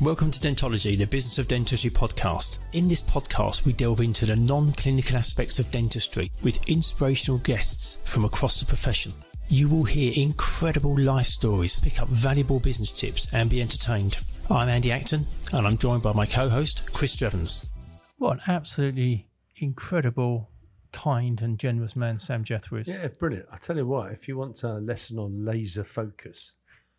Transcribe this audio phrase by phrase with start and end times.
[0.00, 2.58] Welcome to Dentology, the Business of Dentistry podcast.
[2.72, 8.02] In this podcast, we delve into the non clinical aspects of dentistry with inspirational guests
[8.12, 9.12] from across the profession.
[9.48, 14.16] You will hear incredible life stories, pick up valuable business tips, and be entertained.
[14.50, 17.70] I'm Andy Acton, and I'm joined by my co host, Chris Drevens.
[18.18, 20.50] What an absolutely incredible,
[20.92, 22.88] kind, and generous man Sam Jethwa is.
[22.88, 23.46] Yeah, brilliant.
[23.52, 26.54] I tell you what, if you want a lesson on laser focus,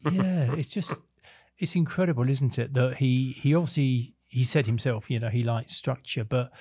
[0.10, 0.94] yeah, it's just
[1.58, 2.74] it's incredible, isn't it?
[2.74, 6.52] That he he obviously he said himself, you know, he likes structure, but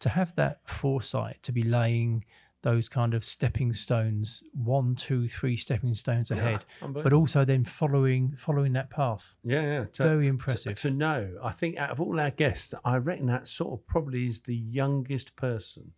[0.00, 2.24] to have that foresight to be laying
[2.62, 7.64] those kind of stepping stones, one, two, three stepping stones ahead, yeah, but also then
[7.64, 9.36] following following that path.
[9.44, 10.76] Yeah, yeah, to, very impressive.
[10.76, 13.86] To, to, know, I think out of all our guests, I reckon that sort of
[13.86, 15.92] probably is the youngest person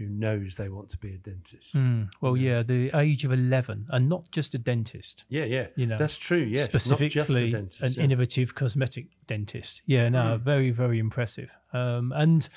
[0.00, 1.74] who knows they want to be a dentist.
[1.74, 2.56] Mm, well, yeah.
[2.56, 2.62] yeah.
[2.62, 5.24] the age of 11 and not just a dentist.
[5.28, 5.66] Yeah, yeah.
[5.76, 6.38] You know, that's true.
[6.38, 6.64] Yes.
[6.64, 8.02] Specifically dentist, an yeah.
[8.02, 9.82] innovative cosmetic dentist.
[9.84, 10.40] Yeah, no, mm.
[10.40, 11.54] very, very impressive.
[11.74, 12.48] Um, and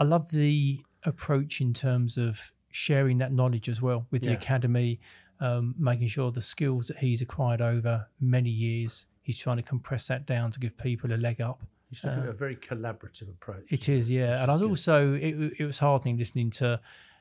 [0.00, 4.30] I love the approach in terms of sharing that knowledge as well with yeah.
[4.30, 4.98] the academy,
[5.38, 10.08] um, making sure the skills that he's acquired over many years, he's trying to compress
[10.08, 11.62] that down to give people a leg up.
[11.90, 13.64] He's looking at a very collaborative approach.
[13.68, 14.40] It is, yeah.
[14.40, 16.80] And I was also, it, it, was heartening listening to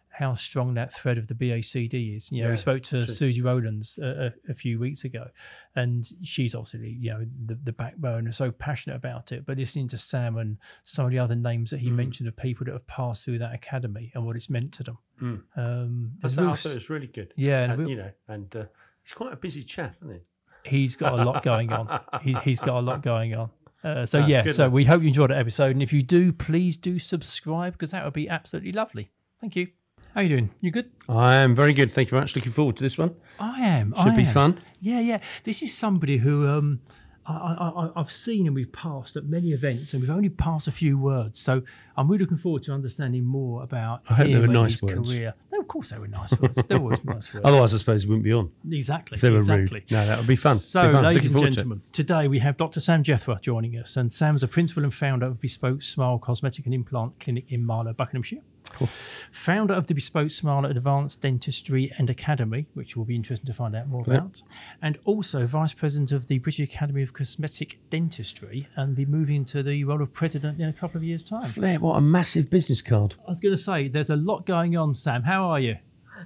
[0.09, 2.31] how strong that thread of the BACD is.
[2.31, 3.13] You know, yeah, we spoke to true.
[3.13, 5.27] Susie Rowlands a, a, a, few weeks ago,
[5.75, 9.45] and she's obviously, you know, the, the backbone and so passionate about it.
[9.45, 11.95] But listening to Sam and some of the other names that he mm.
[11.95, 14.97] mentioned of people that have passed through that academy and what it's meant to them.
[15.21, 15.41] Mm.
[15.55, 17.33] Um, I thought it was really good.
[17.35, 17.63] Yeah.
[17.63, 18.65] And, and you know, and uh,
[19.03, 20.21] he's quite a busy chap, isn't he?
[20.65, 22.01] He's got a lot going on.
[22.21, 23.49] he, has got a lot going on.
[23.83, 26.33] Uh, so ah, yeah, so we hope you enjoyed that episode, and if you do,
[26.33, 29.09] please do subscribe because that would be absolutely lovely.
[29.39, 29.67] Thank you.
[30.13, 30.49] How you doing?
[30.59, 30.91] You good?
[31.07, 31.91] I am very good.
[31.93, 32.35] Thank you very much.
[32.35, 33.15] Looking forward to this one.
[33.39, 33.93] I am.
[33.95, 34.33] Should I be am.
[34.33, 34.61] fun.
[34.81, 35.19] Yeah, yeah.
[35.43, 36.81] This is somebody who um,
[37.31, 40.97] I, have seen and we've passed at many events, and we've only passed a few
[40.97, 41.39] words.
[41.39, 41.61] So
[41.97, 45.11] I'm really looking forward to understanding more about I hope they were nice his words.
[45.11, 45.33] career.
[45.51, 46.63] No, of course they were nice words.
[46.63, 47.45] They were always nice words.
[47.45, 48.51] Otherwise, I suppose we wouldn't be on.
[48.71, 49.15] Exactly.
[49.15, 49.81] If they were exactly.
[49.81, 49.91] rude.
[49.91, 50.57] No, that would be fun.
[50.57, 51.03] So, be fun.
[51.03, 52.79] ladies and gentlemen, to today we have Dr.
[52.79, 56.73] Sam Jethwa joining us, and Sam's a principal and founder of Bespoke Smile Cosmetic and
[56.73, 58.41] Implant Clinic in Marlow, Buckinghamshire.
[58.73, 58.87] Cool.
[58.87, 63.75] Founder of the Bespoke Smile Advanced Dentistry and Academy, which will be interesting to find
[63.75, 64.41] out more about,
[64.81, 69.63] and also Vice President of the British Academy of Cosmetic Dentistry, and be moving into
[69.63, 71.43] the role of President in a couple of years' time.
[71.43, 73.15] Flair, what a massive business card!
[73.27, 74.93] I was going to say, there's a lot going on.
[74.93, 75.77] Sam, how are you?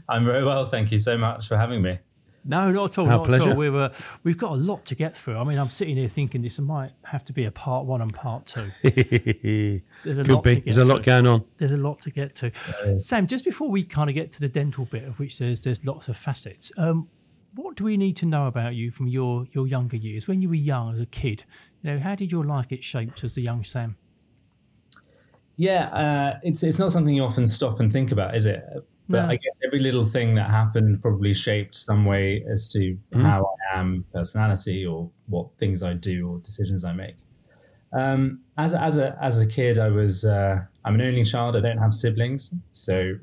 [0.09, 1.99] I'm very well, thank you so much for having me.
[2.45, 3.05] No, not at all.
[3.05, 3.43] Our not pleasure.
[3.43, 3.57] at all.
[3.57, 3.89] We've, uh,
[4.23, 5.37] we've got a lot to get through.
[5.37, 8.13] I mean, I'm sitting here thinking this might have to be a part one and
[8.13, 8.69] part two.
[8.83, 10.59] There's a Could lot be.
[10.59, 11.45] There's a lot going on.
[11.57, 12.51] There's a lot to get to.
[12.99, 15.85] Sam, just before we kind of get to the dental bit, of which there's there's
[15.85, 16.71] lots of facets.
[16.77, 17.07] Um,
[17.55, 20.49] what do we need to know about you from your your younger years when you
[20.49, 21.45] were young as a kid?
[21.81, 23.95] You know, how did your life get shaped as the young Sam?
[25.55, 28.65] Yeah, uh, it's it's not something you often stop and think about, is it?
[29.09, 29.31] But no.
[29.31, 33.21] I guess every little thing that happened probably shaped some way as to mm.
[33.21, 37.17] how I am, personality, or what things I do or decisions I make.
[37.91, 41.55] Um, as as a as a kid, I was uh, I'm an only child.
[41.55, 43.13] I don't have siblings, so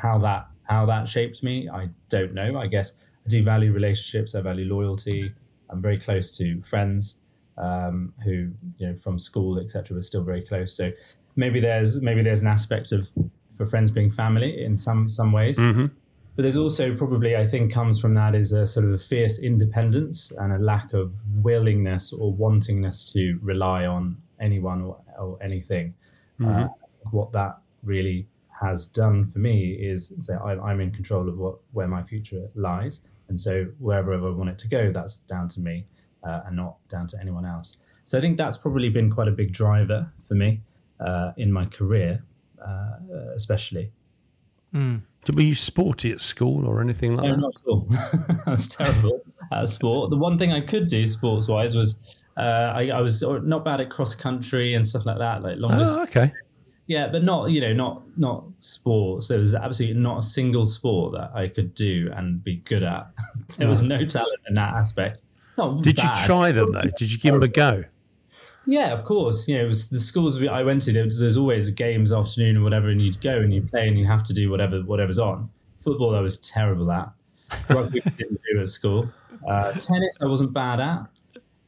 [0.00, 2.58] how that how that shaped me, I don't know.
[2.58, 2.92] I guess
[3.26, 4.34] I do value relationships.
[4.34, 5.32] I value loyalty.
[5.70, 7.18] I'm very close to friends
[7.58, 9.96] um, who you know from school, etc.
[9.96, 10.76] We're still very close.
[10.76, 10.92] So
[11.36, 13.08] maybe there's maybe there's an aspect of
[13.56, 15.58] for friends being family in some some ways.
[15.58, 15.86] Mm-hmm.
[16.34, 19.38] But there's also probably I think comes from that is a sort of a fierce
[19.38, 25.94] independence and a lack of willingness or wantingness to rely on anyone or, or anything.
[26.40, 26.64] Mm-hmm.
[26.64, 26.68] Uh,
[27.10, 28.26] what that really
[28.60, 33.02] has done for me is say I'm in control of what where my future lies,
[33.28, 35.84] and so wherever I want it to go, that's down to me
[36.24, 37.76] uh, and not down to anyone else.
[38.04, 40.60] So I think that's probably been quite a big driver for me
[41.00, 42.22] uh, in my career.
[42.64, 43.90] Uh, especially.
[44.74, 45.02] Mm.
[45.34, 47.40] Were you sporty at school or anything like no, that?
[47.40, 48.40] not at all.
[48.46, 49.20] That's terrible
[49.52, 50.10] at sport.
[50.10, 52.00] The one thing I could do sports wise was
[52.36, 55.42] uh, I, I, was not bad at cross country and stuff like that.
[55.42, 56.32] Like long oh, okay.
[56.86, 59.28] Yeah, but not you know not not sports.
[59.28, 63.08] There was absolutely not a single sport that I could do and be good at.
[63.58, 65.20] there was no talent in that aspect.
[65.56, 66.18] Not Did bad.
[66.18, 66.90] you try them though?
[66.96, 67.84] Did you give them a go?
[68.66, 69.48] Yeah, of course.
[69.48, 72.62] You know, it was the schools I went to, there there's always games afternoon or
[72.62, 75.50] whatever, and you'd go and you play and you have to do whatever whatever's on.
[75.80, 77.10] Football, I was terrible at.
[77.68, 79.08] Rugby didn't do at school.
[79.48, 81.06] Uh, tennis, I wasn't bad at.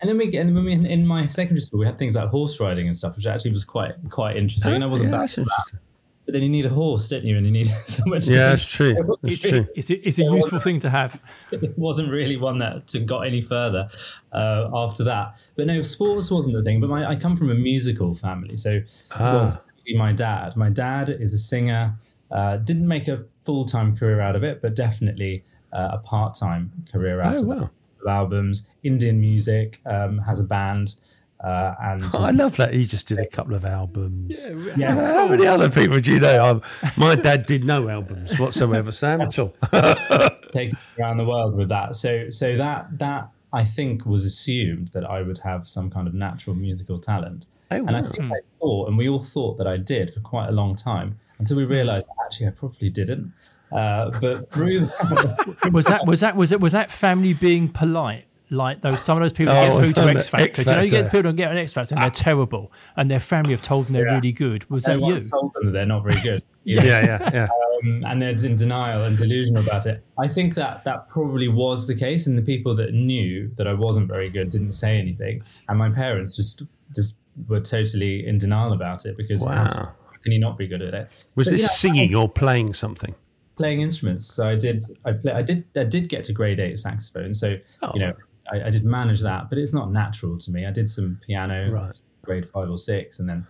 [0.00, 2.61] And then we, and when we in my secondary school, we had things like horse
[2.61, 4.75] riding and stuff, which actually was quite quite interesting.
[4.75, 5.79] and I wasn't yeah, bad at that.
[6.24, 7.36] But then you need a horse, don't you?
[7.36, 8.94] And you need somewhere to Yeah, do that's true.
[9.22, 9.66] That's true.
[9.74, 11.20] It's a, it's a useful thing to have.
[11.52, 13.88] it wasn't really one that to got any further
[14.32, 15.36] uh, after that.
[15.56, 16.80] But no, sports wasn't the thing.
[16.80, 18.80] But my, I come from a musical family, so
[19.20, 19.62] well,
[19.96, 20.56] my dad.
[20.56, 21.94] My dad is a singer.
[22.30, 25.44] Uh, didn't make a full time career out of it, but definitely
[25.74, 27.62] uh, a part time career out Oh, of wow.
[27.64, 28.08] it.
[28.08, 30.96] Albums, Indian music, um, has a band,
[31.44, 34.49] uh, and I love that he just did a couple of albums.
[34.76, 36.44] yeah, How many other people do you know?
[36.44, 36.62] Um,
[36.96, 39.55] my dad did no albums whatsoever, Sam, at all.
[40.50, 41.96] taken around the world with that.
[41.96, 46.14] So so that that I think was assumed that I would have some kind of
[46.14, 47.46] natural musical talent.
[47.70, 50.49] Oh, And I think I thought, and we all thought that I did for quite
[50.49, 53.32] a long time until we realised actually I probably didn't.
[53.73, 54.81] Uh, but through
[55.73, 58.26] Was that was that was it was that family being polite?
[58.50, 60.64] Like those some of those people that Oh, get through to on the X Factor.
[60.64, 61.19] Do you know you get Factor.
[61.19, 63.94] people that get an X Factor and they're terrible, and their family have told them
[63.94, 64.14] they're Yeah.
[64.17, 64.69] really good.
[64.70, 65.20] Was I that you?
[65.20, 66.43] told them they're not very good.
[66.64, 67.49] yeah, yeah, yeah.
[67.85, 70.05] um, and they're in denial and delusional about it.
[70.19, 73.73] I think that that probably was the case, and the people that knew that I
[73.73, 76.62] wasn't very good didn't say anything, and my parents just
[76.94, 77.19] just
[77.49, 79.93] were totally in denial about it because how Wow.
[80.23, 81.08] can you not be good at it?
[81.35, 83.14] Was But, this you know, singing or playing something?
[83.56, 84.26] playing instruments.
[84.26, 87.32] So I did, I play, I did, I did get to grade eight saxophone.
[87.35, 87.93] So Oh.
[87.94, 88.12] you know,
[88.52, 90.67] I, I did manage that, but it's not natural to me.
[90.67, 91.99] I did some piano, Right.
[92.23, 93.46] grade five or six, and then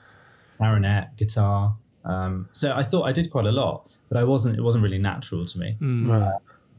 [0.58, 1.74] clarinet, guitar.
[2.04, 4.56] Um, so I thought I did quite a lot, but I wasn't.
[4.58, 5.76] It wasn't really natural to me.
[5.80, 6.32] Right.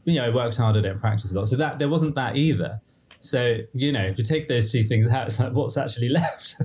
[0.04, 1.48] You know, I worked hard at it and practiced a lot.
[1.48, 2.80] So that there wasn't that either.
[3.20, 6.56] So you know, if you take those two things out, it's like what's actually left.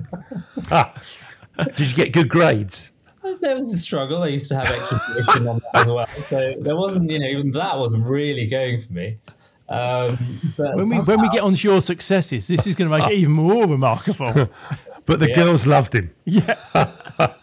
[0.70, 0.94] Ah,
[1.76, 2.92] did you get good grades?
[3.40, 4.22] there was a struggle.
[4.22, 6.06] I used to have extra tuition on that as well.
[6.06, 9.16] So there wasn't, you know, even that wasn't really going for me.
[9.68, 10.18] Um,
[10.56, 13.14] but When we when we get onto your successes, this is going to make it
[13.14, 14.48] even more remarkable.
[15.04, 15.34] But the Yeah.
[15.34, 16.12] girls loved him.
[16.24, 16.54] yeah,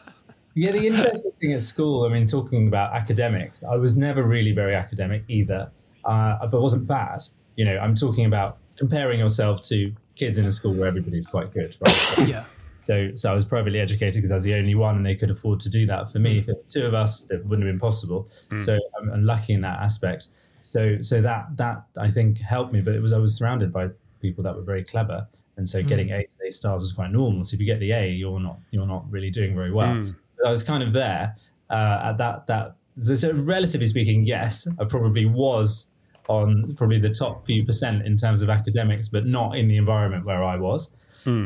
[0.56, 4.52] Yeah, the interesting thing at school, I mean, talking about academics, I was never really
[4.54, 5.70] very academic either,
[6.06, 7.24] uh, but wasn't bad.
[7.58, 11.54] You know, I'm talking about comparing yourself to kids in a school where everybody's quite
[11.54, 12.28] good, right?
[12.28, 12.46] yeah.
[12.78, 15.32] so, so I was privately educated because I was the only one, and they could
[15.32, 16.40] afford to do that for me.
[16.40, 18.28] If there were two of us, that wouldn't have been possible.
[18.62, 20.30] So I'm, I'm lucky in that aspect.
[20.62, 22.82] So, so that that I think helped me.
[22.82, 23.90] But it was I was surrounded by
[24.22, 25.28] people that were very clever,
[25.58, 27.44] and so getting A, A stars was quite normal.
[27.44, 29.94] So if you get the A, you're not you're not really doing very well.
[30.38, 31.36] So I was kind of there
[31.70, 32.76] uh, at that that.
[33.02, 35.90] So, so relatively speaking, yes, I probably was
[36.28, 40.26] on probably the top few percent in terms of academics, but not in the environment
[40.26, 40.92] where I was.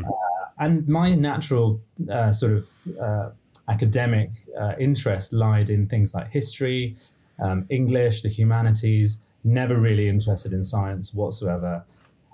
[0.04, 0.10] Uh,
[0.58, 1.80] and my natural
[2.10, 2.66] uh, sort of
[3.00, 3.30] uh,
[3.68, 4.30] academic
[4.60, 6.96] uh, interest lied in things like history,
[7.40, 9.18] um, English, the humanities.
[9.44, 11.84] Never really interested in science whatsoever.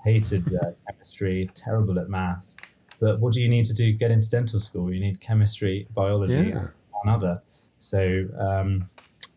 [0.03, 1.49] Hated uh, chemistry.
[1.55, 2.55] Terrible at maths.
[2.99, 3.91] But what do you need to do?
[3.93, 4.93] Get into dental school.
[4.93, 6.67] You need chemistry, biology, Yeah.
[6.91, 7.41] one other.
[7.79, 8.87] So um,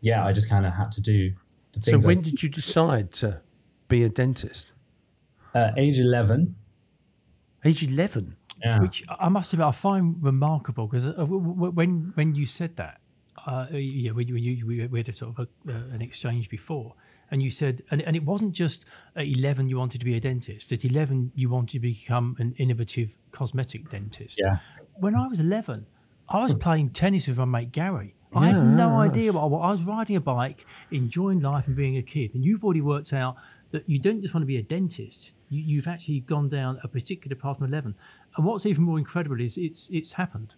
[0.02, 1.32] yeah, I just kind of had to do
[1.72, 2.04] the So things.
[2.04, 3.40] I- when did you decide to
[3.88, 4.72] be a dentist?
[5.54, 6.56] uh, age eleven.
[7.64, 8.36] Age 11.
[8.62, 8.80] Yeah.
[8.80, 13.00] Which I must admit I find remarkable because when when you said that,
[13.46, 16.94] uh, yeah, when you, we we had a sort of a, uh, an exchange before,
[17.30, 18.86] and you said, and, and it wasn't just
[19.16, 20.72] at eleven you wanted to be a dentist.
[20.72, 24.38] At eleven you wanted to become an innovative cosmetic dentist.
[24.38, 24.58] Yeah.
[24.94, 25.86] When I was eleven,
[26.28, 28.14] I was playing tennis with my mate Gary.
[28.36, 29.60] I had no idea what I was.
[29.62, 32.34] I was riding a bike, enjoying life and being a kid.
[32.34, 33.36] And you've already worked out
[33.70, 35.32] that you don't just want to be a dentist.
[35.50, 37.94] You, you've actually gone down a particular path from eleven.
[38.36, 40.54] And what's even more incredible is it's it's happened,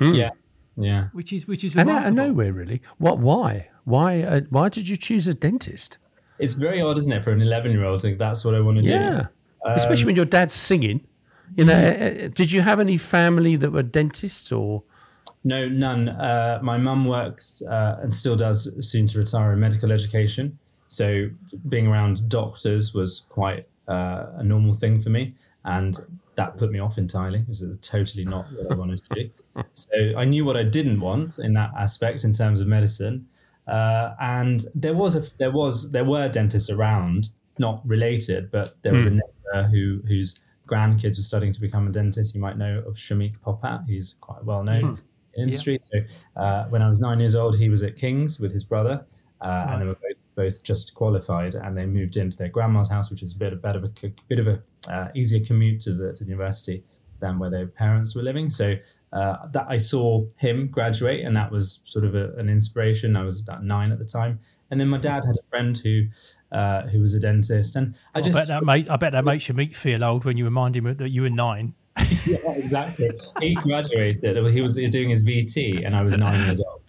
[0.00, 0.30] Yeah.
[0.80, 1.08] Yeah.
[1.12, 2.20] which is which is And remarkable.
[2.20, 2.80] out of nowhere, really.
[2.98, 3.18] What?
[3.18, 3.68] Why?
[3.84, 4.22] Why?
[4.22, 5.98] Uh, why did you choose a dentist?
[6.38, 8.60] It's very odd, isn't it, for an 11 year old to think that's what I
[8.60, 8.88] want to do.
[8.88, 9.26] Yeah,
[9.64, 9.72] do?
[9.72, 11.00] especially when your dad's singing.
[11.56, 14.82] You know, uh, uh, did you have any family that were dentists or?
[15.44, 16.08] No, none.
[16.10, 20.58] Uh, my mum works uh, and still does, soon to retire in medical education.
[20.88, 21.28] So
[21.68, 25.34] being around doctors was quite uh, a normal thing for me.
[25.64, 25.98] And
[26.34, 27.40] that put me off entirely.
[27.40, 29.30] It was totally not what I wanted to do.
[29.74, 33.26] So I knew what I didn't want in that aspect in terms of medicine.
[33.66, 38.94] Uh, and there was a there was there were dentists around, not related, but there
[38.94, 42.34] was a neighbour who whose grandkids were studying to become a dentist.
[42.34, 43.86] You might know of Shamik Popat.
[43.88, 44.98] He's quite well known
[45.34, 45.78] in industry.
[45.78, 45.98] So
[46.36, 49.04] uh, when I was nine years old, he was at King's with his brother,
[49.40, 53.10] uh, and they were both, both just qualified, and they moved into their grandma's house,
[53.10, 53.90] which is a bit, a bit of a
[54.28, 56.84] bit of a uh, easier commute to the to the university
[57.20, 58.48] than where their parents were living.
[58.48, 58.76] So
[59.12, 63.16] uh, that I saw him graduate, and that was sort of a, an inspiration.
[63.16, 64.38] I was about nine at the time,
[64.70, 66.06] and then my dad had a friend who
[66.52, 69.24] uh, who was a dentist, and I I just bet that make, I bet that
[69.24, 71.74] makes you meet feel old when you remind him that you were nine.
[72.26, 73.10] yeah, exactly.
[73.40, 74.36] He graduated.
[74.52, 76.80] He was doing his VT, and I was nine years old.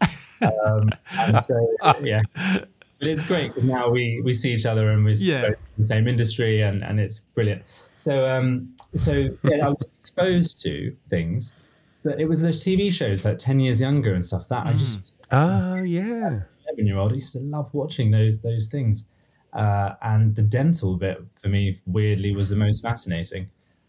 [0.65, 2.21] Um, and so, yeah.
[2.35, 5.41] But it's great because now we, we see each other and we're Yeah.
[5.41, 7.63] both in the same industry and, and it's brilliant.
[7.95, 11.53] So um, so yeah, I was exposed to things,
[12.03, 15.13] but it was those TV shows like Ten Years Younger and stuff that I just
[15.31, 16.41] Oh, yeah.
[16.67, 19.05] eleven year old I used to love watching those those things,
[19.53, 23.47] uh, and the dental bit for me weirdly was the most fascinating,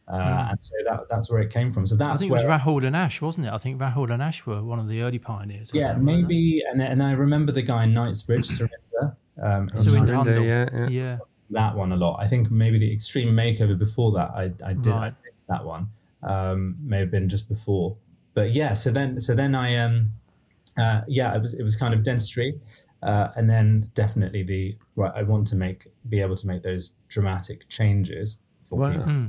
[0.09, 1.87] uh, and so that that's where it came from.
[1.87, 2.02] So Hmm.
[2.02, 3.52] I that's think it was Rahul and Ash, wasn't it?
[3.52, 5.71] I think Rahul and Ash were one of the early pioneers.
[5.75, 9.17] yeah maybe and and I remember the guy in Knightsbridge Surinder.
[9.43, 10.88] Um, in Surinder yeah, yeah.
[10.88, 11.19] Yeah.
[11.50, 12.19] that one a lot.
[12.21, 15.14] I think maybe the Extreme Makeover before that, I, I did I Right.
[15.25, 15.88] missed that one.
[16.23, 17.97] Um, may have been just before,
[18.35, 18.75] but yeah.
[18.75, 20.12] So then, so then I um,
[20.79, 22.61] uh, yeah, it was it was kind of dentistry,
[23.03, 25.12] uh, and then definitely the right.
[25.15, 28.91] I want to make be able to make those dramatic changes for Wow.
[28.93, 29.27] people Hmm.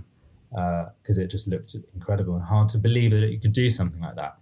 [1.02, 4.16] because it just looked incredible and hard to believe that you could do something like
[4.16, 4.38] that.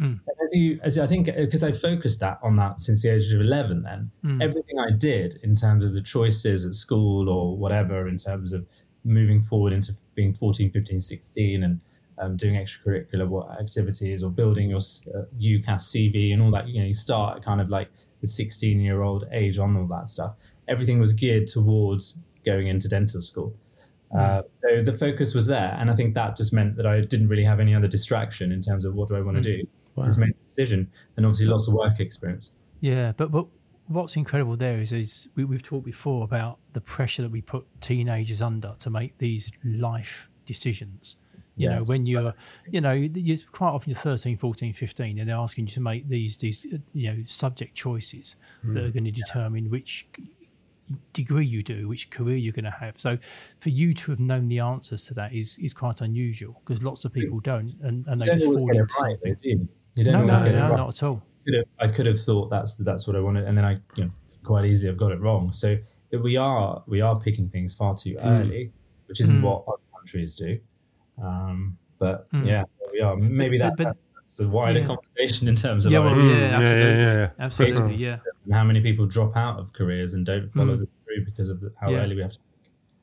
[0.00, 0.20] Mm.
[0.44, 3.40] As you, as I think, because I focused that on that since the age of
[3.40, 4.40] eleven, then Mm.
[4.42, 8.66] everything I did in terms of the choices at school or whatever, in terms of
[9.04, 11.80] moving forward into being 14, 15, 16, and
[12.18, 16.80] um, doing extracurricular what activities or building your uh, UCAS CV and all that, you
[16.80, 17.88] know, you start at kind of like
[18.20, 20.34] the 16 year old age on all that stuff.
[20.68, 23.54] Everything was geared towards going into dental school.
[24.16, 27.28] Uh, so the focus was there, and I think that just meant that I didn't
[27.28, 29.66] really have any other distraction in terms of what do I want to do.
[29.96, 30.04] Wow.
[30.04, 32.52] Just make a decision, and obviously lots of work experience.
[32.80, 33.46] Yeah, but but
[33.92, 37.66] what's incredible there is is we, we've talked before about the pressure that we put
[37.80, 41.16] teenagers under to make these life decisions.
[41.54, 42.34] You know, when you're,
[42.70, 46.08] you know, you're quite often you're 13, 14, 15, and they're asking you to make
[46.08, 50.08] these these uh, you know subject choices that are going to determine which
[51.12, 52.98] degree you do, which career you're going to have.
[52.98, 53.18] So,
[53.58, 57.04] for you to have known the answers to that is is quite unusual because lots
[57.04, 59.36] of people don't, and, and they just fall into right, something.
[59.94, 60.04] you?
[60.04, 60.76] Don't No, always no, get it no, right.
[60.76, 61.22] not at all.
[61.44, 64.04] Could have, I could have thought that's that's what I wanted, and then I, you
[64.04, 64.10] know,
[64.44, 65.52] quite easily I've got it wrong.
[65.52, 65.76] So
[66.12, 68.70] we are we are picking things far too early,
[69.06, 69.42] which isn't Mm.
[69.44, 70.58] what other countries do.
[71.22, 72.46] Um, but Mm.
[72.46, 73.16] yeah, we are.
[73.16, 74.86] Maybe that, But- but- that's a wider yeah.
[74.86, 76.90] conversation in terms of Yeah, our well, yeah, Mm, yeah, absolutely.
[77.02, 77.30] yeah, yeah.
[77.38, 78.18] Absolutely, yeah.
[78.44, 80.86] and how many people drop out of careers and don't follow Mm.
[81.04, 81.98] through because of the, how Yeah.
[81.98, 82.38] early we have to.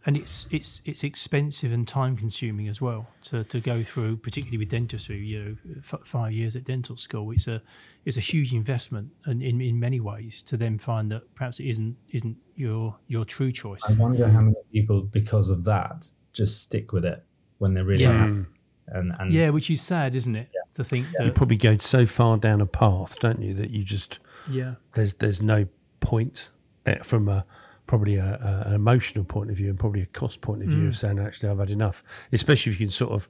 [0.06, 4.58] And it's it's it's expensive and time consuming as well to, to go through, particularly
[4.58, 5.18] with dentistry.
[5.18, 7.62] You know, f- five years at dental school, it's a
[8.06, 11.66] it's a huge investment, and in, in many ways, to then find that perhaps it
[11.66, 13.82] isn't isn't your your true choice.
[13.90, 17.24] I wonder how many people, because of that, just stick with it
[17.58, 18.18] when they're really Yeah.
[18.18, 18.46] happy.
[18.92, 20.50] And, and Yeah, which is sad, isn't it?
[20.74, 23.84] To think You that probably go so far down a path, don't you, that you
[23.84, 25.68] just yeah, there's there's no
[26.00, 26.50] point
[26.86, 27.46] eh, from a
[27.90, 30.86] probably a, a, an emotional point of view and probably a cost point of view
[30.88, 30.96] of mm.
[30.96, 32.04] saying actually I've had enough.
[32.32, 33.28] Especially if you can sort of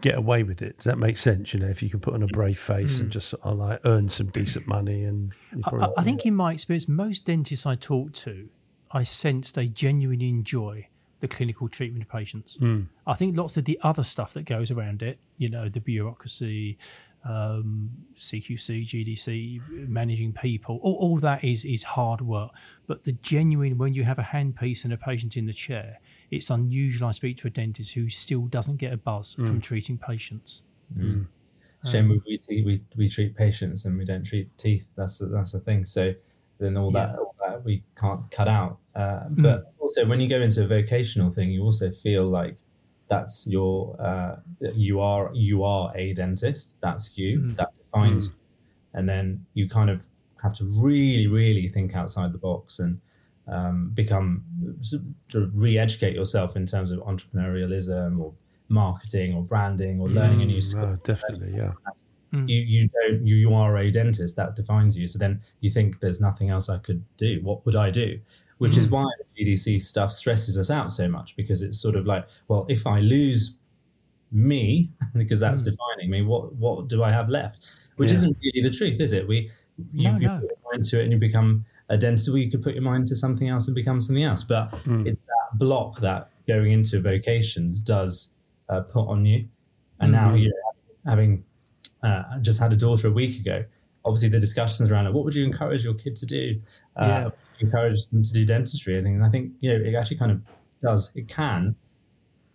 [0.00, 0.76] get away with it.
[0.76, 1.52] Does that make sense?
[1.52, 3.12] You know, if you can put on a brave face and mm.
[3.12, 5.32] just sort of like earn some decent money and
[5.64, 8.48] I, probably- I- I think in my experience, most dentists I talk to,
[8.92, 10.86] I sense they genuinely enjoy
[11.18, 12.58] the clinical treatment of patients.
[12.58, 12.86] Mm.
[13.04, 16.78] I think lots of the other stuff that goes around it, you know, the bureaucracy,
[17.28, 22.50] um, CQC, GDC, managing people, all, all that is is hard work.
[22.86, 25.98] But the genuine, when you have a handpiece and a patient in the chair,
[26.30, 27.08] it's unusual.
[27.08, 29.46] I speak to a dentist who still doesn't get a buzz mm.
[29.46, 30.62] from treating patients.
[30.96, 31.02] Mm.
[31.02, 31.26] Mm.
[31.84, 34.86] Um, Shame we, we, te- we we treat patients and we don't treat teeth.
[34.96, 35.84] That's the, that's the thing.
[35.84, 36.14] So
[36.58, 38.78] then all that all that we can't cut out.
[38.94, 42.56] Uh, but also when you go into a vocational thing, you also feel like
[43.08, 44.36] that's your uh,
[44.74, 46.76] you are you are a dentist.
[46.80, 47.52] That's you.
[47.52, 48.32] That defines you.
[48.94, 50.00] And then you kind of
[50.42, 53.00] have to really really think outside the box and
[53.48, 54.42] um, become
[55.28, 58.32] to re-educate yourself in terms of entrepreneurialism or
[58.68, 61.72] marketing or branding or learning a new skill no, definitely, yeah.
[62.32, 66.00] you you don't you, you are a dentist that defines you so then you think
[66.00, 68.18] there's nothing else i could do what would i do
[68.58, 72.06] which is why the gdc stuff stresses us out so much because it's sort of
[72.06, 73.58] like well if i lose
[74.32, 77.58] me because that's defining me what what do i have left
[77.96, 78.16] which Yeah.
[78.16, 79.50] isn't really the truth is it we
[79.92, 80.40] you, No, you no.
[80.40, 82.82] put your mind to it and you become a dentist or you could put your
[82.82, 84.74] mind to something else and become something else but
[85.06, 88.30] it's that block that going into vocations does
[88.68, 89.46] uh, put on you
[90.00, 90.38] and now Mm-hmm.
[90.38, 90.52] you're
[91.06, 91.44] having
[92.02, 93.64] uh, just had a daughter a week ago.
[94.06, 95.12] Obviously, the discussions around it.
[95.12, 96.60] What would you encourage your kid to do?
[96.96, 97.30] Uh, Yeah.
[97.60, 98.98] encourage them to do dentistry.
[98.98, 100.40] I think, and I think you know, it actually kind of
[100.82, 101.10] does.
[101.14, 101.74] It can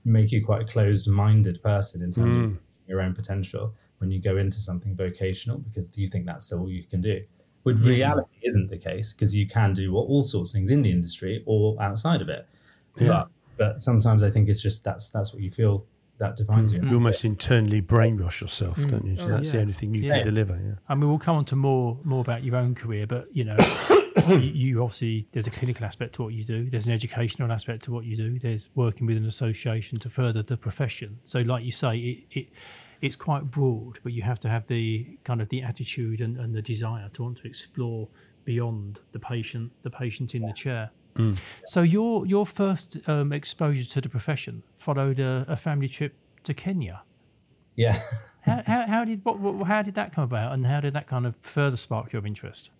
[0.05, 4.37] make you quite a closed-minded person in terms of your own potential when you go
[4.37, 7.19] into something vocational because do you think that's all you can do.
[7.63, 10.81] With reality, isn't the case because you can do all all sorts of things in
[10.81, 12.47] the industry or outside of it.
[12.97, 13.07] Yeah.
[13.07, 15.85] But, but sometimes I think it's just that's that's what you feel
[16.21, 16.79] that defines you.
[16.79, 16.89] Mm.
[16.89, 18.91] You almost internally brainwash yourself, mm.
[18.91, 19.17] don't you?
[19.17, 20.15] So Oh, that's the only thing you Yeah.
[20.15, 20.59] can deliver.
[20.63, 20.75] Yeah.
[20.87, 23.57] I mean, we'll come on to more more about your own career, but you know,
[24.27, 26.69] you, you obviously there's a clinical aspect to what you do.
[26.69, 28.39] There's an educational aspect to what you do.
[28.39, 31.19] There's working with an association to further the profession.
[31.25, 32.47] So, like you say, it, it
[33.01, 36.53] it's quite broad, but you have to have the kind of the attitude and, and
[36.53, 38.07] the desire to want to explore
[38.45, 40.91] beyond the patient, the patient in the chair.
[41.65, 46.13] So, your your first um, exposure to the profession followed a, a family trip
[46.43, 47.01] to Kenya.
[47.75, 47.99] Yeah.
[48.43, 51.05] How, how, how did what, what, how did that come about, and how did that
[51.05, 52.71] kind of further spark your interest?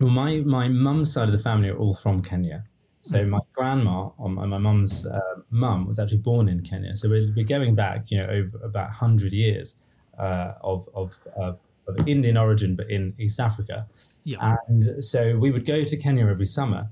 [0.00, 2.64] Well, my my mum's side of the family are all from Kenya.
[3.06, 6.96] So my grandma, on my, my mum's uh, mum, was actually born in Kenya.
[6.96, 9.76] So we're, we're going back, you know, over about hundred years
[10.18, 11.52] uh, of of, uh,
[11.86, 13.86] of Indian origin, but in East Africa.
[14.24, 14.56] Yeah.
[14.66, 16.88] And so we would go to Kenya every summer.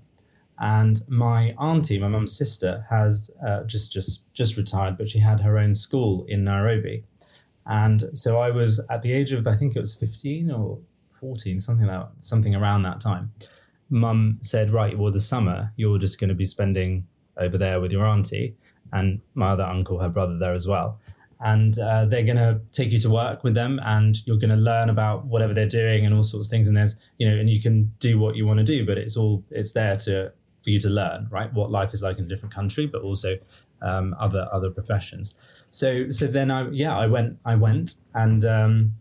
[0.60, 5.40] And my auntie, my mum's sister, has uh, just just just retired, but she had
[5.40, 7.04] her own school in Nairobi.
[7.66, 10.78] And so I was at the age of I think it was 15 or
[11.20, 13.32] 14, something like something around that time.
[13.90, 17.06] Mum said, "Right, well, the summer you're just going to be spending
[17.36, 18.56] over there with your auntie
[18.92, 21.00] and my other uncle, her brother, there as well."
[21.40, 24.56] And uh, they're going to take you to work with them, and you're going to
[24.56, 26.68] learn about whatever they're doing and all sorts of things.
[26.68, 29.16] And there's, you know, and you can do what you want to do, but it's
[29.16, 30.32] all it's there to
[30.64, 31.52] for you to learn, right?
[31.52, 33.36] What life is like in a different country, but also
[33.82, 35.34] um, other other professions.
[35.70, 38.94] So so then I yeah I went I went and um,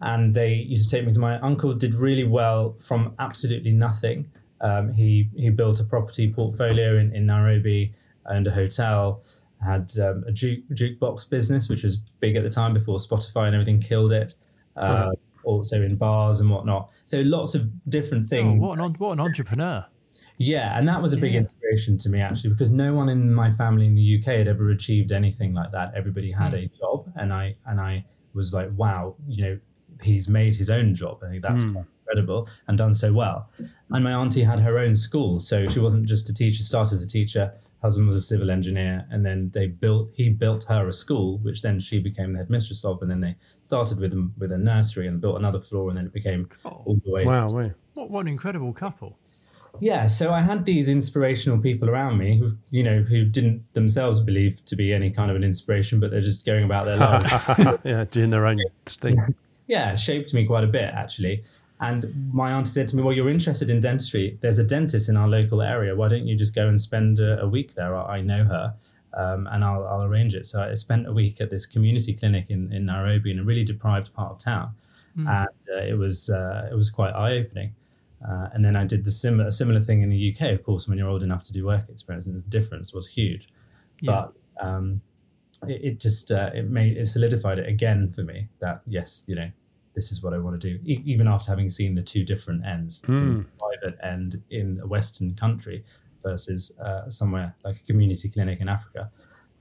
[0.00, 4.26] and they used to take me to my uncle did really well from absolutely nothing.
[4.60, 7.94] Um, he he built a property portfolio in, in Nairobi,
[8.28, 9.22] owned a hotel,
[9.64, 13.54] had um, a juke jukebox business which was big at the time before Spotify and
[13.54, 14.34] everything killed it.
[14.76, 15.10] Uh,
[15.46, 16.88] Also in bars and whatnot.
[17.04, 18.66] So lots of different Oh, things.
[18.66, 19.84] what an what an entrepreneur!
[20.38, 21.40] Yeah, and that was a big Yeah.
[21.40, 24.70] inspiration to me actually, because no one in my family in the UK had ever
[24.70, 25.92] achieved anything like that.
[25.94, 26.56] Everybody had hmm.
[26.56, 29.58] a job, and I and I was like, wow, you know,
[30.02, 31.22] he's made his own job.
[31.22, 31.72] I think that's hmm.
[31.74, 33.48] quite incredible and done so well.
[33.90, 36.62] And my auntie had her own school, so she wasn't just a teacher.
[36.62, 37.52] Started as a teacher.
[37.80, 40.10] Husband was a civil engineer, and then they built.
[40.14, 43.36] He built her a school, which then she became the headmistress of, and then they
[43.62, 46.82] started with them with a nursery and built another floor, and then it became oh,
[46.86, 47.48] all the way Wow.
[47.48, 47.70] wow.
[47.92, 49.18] What what an incredible couple!
[49.80, 54.20] Yeah so i had these inspirational people around me who you know who didn't themselves
[54.20, 57.80] believe to be any kind of an inspiration but they're just going about their life.
[57.84, 59.34] yeah, doing their own thing.
[59.66, 61.44] yeah shaped me quite a bit actually.
[61.80, 64.38] And my auntie said to me well you're interested in dentistry.
[64.40, 65.94] There's a dentist in our local area.
[65.94, 67.96] Why don't you just go and spend a, a week there?
[67.96, 68.74] I I know her
[69.16, 70.46] um, and I'll, I'll arrange it.
[70.46, 73.64] So i spent a week at this community clinic in, in nairobi in a really
[73.64, 74.74] deprived part of town.
[75.16, 77.72] And uh, it was uh, it was quite eye-opening
[78.26, 80.98] uh, and then I did the similar similar thing in the UK, of course, when
[80.98, 83.48] you're old enough to do work experience, and the difference was huge.
[84.00, 84.12] Yeah.
[84.12, 85.00] But um,
[85.68, 89.34] it, it just uh, it made it solidified it again for me that yes, you
[89.34, 89.50] know,
[89.94, 90.78] this is what I want to do.
[90.84, 95.34] E- even after having seen the two different ends, the private end in a Western
[95.34, 95.84] country
[96.22, 99.10] versus uh, somewhere like a community clinic in Africa,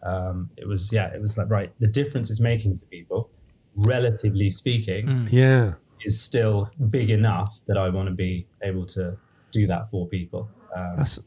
[0.04, 3.30] um, it was yeah, it was like right, the difference is making to people,
[3.76, 5.74] relatively speaking Yeah.
[6.06, 9.18] Is still big enough that I want to be able to
[9.52, 10.50] do that for people.
[10.76, 11.20] Um, That's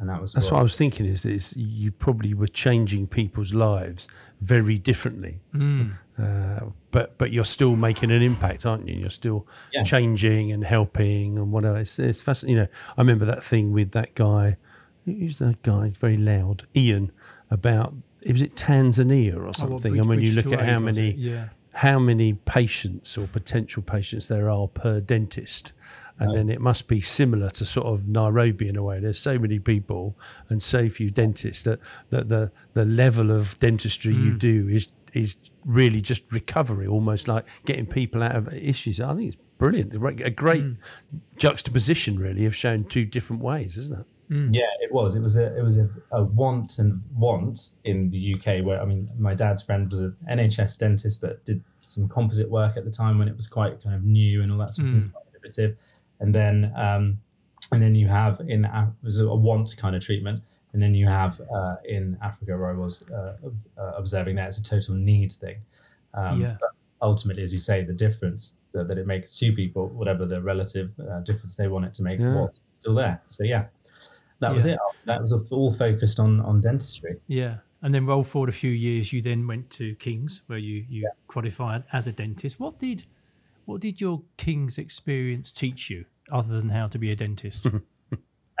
[0.00, 1.06] and that was that's what, what I was thinking.
[1.06, 4.06] Is is you probably were changing people's lives
[4.40, 5.40] very differently,
[6.18, 6.60] uh,
[6.90, 8.94] but but you're still making an impact, aren't you?
[8.94, 9.82] You're still Yeah.
[9.82, 11.78] changing and helping and whatever.
[11.78, 12.56] It's, it's fascinating.
[12.58, 14.56] You know, I remember that thing with that guy.
[15.04, 15.90] Who's that guy?
[15.96, 17.10] Very loud, Ian.
[17.50, 17.94] About
[18.30, 19.92] was it Tanzania or Oh, what, something?
[19.92, 21.48] Bridge- and when you look at how Aid, many yeah.
[21.78, 25.72] How many patients or potential patients there are per dentist.
[26.18, 28.98] And then it must be similar to sort of Nairobi in a way.
[28.98, 31.78] There's so many people and so few dentists that,
[32.10, 34.38] that the the level of dentistry you mm.
[34.40, 39.00] do is is really just recovery, almost like getting people out of issues.
[39.00, 39.94] I think it's brilliant.
[39.94, 40.76] A great- A great mm.
[41.36, 44.06] juxtaposition, really, of showing two different ways, isn't it?
[44.30, 45.14] Yeah, it was.
[45.14, 48.84] It was a it was a, a want and want in the UK where I
[48.84, 52.90] mean, my dad's friend was an NHS dentist, but did some composite work at the
[52.90, 55.24] time when it was quite kind of new and all that sort of thing, quite
[55.32, 55.76] innovative.
[56.20, 57.18] And then um,
[57.72, 60.42] and then you have in it was a want kind of treatment.
[60.74, 63.36] And then you have uh, in Africa, where I was uh,
[63.78, 65.56] uh, observing that it's a total need thing.
[66.12, 66.56] Um, Yeah.
[67.00, 70.90] Ultimately, as you say, the difference that, that it makes to people, whatever the relative
[71.00, 72.34] uh, difference they want it to make, Yeah.
[72.34, 73.22] was still there.
[73.28, 73.64] So yeah,
[74.40, 74.78] that was it.
[74.88, 77.16] After that was all focused on on dentistry.
[77.26, 77.56] Yeah.
[77.80, 81.08] And then roll forward a few years, you then went to King's, where you, you
[81.28, 82.58] qualified as a dentist.
[82.58, 83.04] What did
[83.66, 87.68] what did your King's experience teach you, other than how to be a dentist?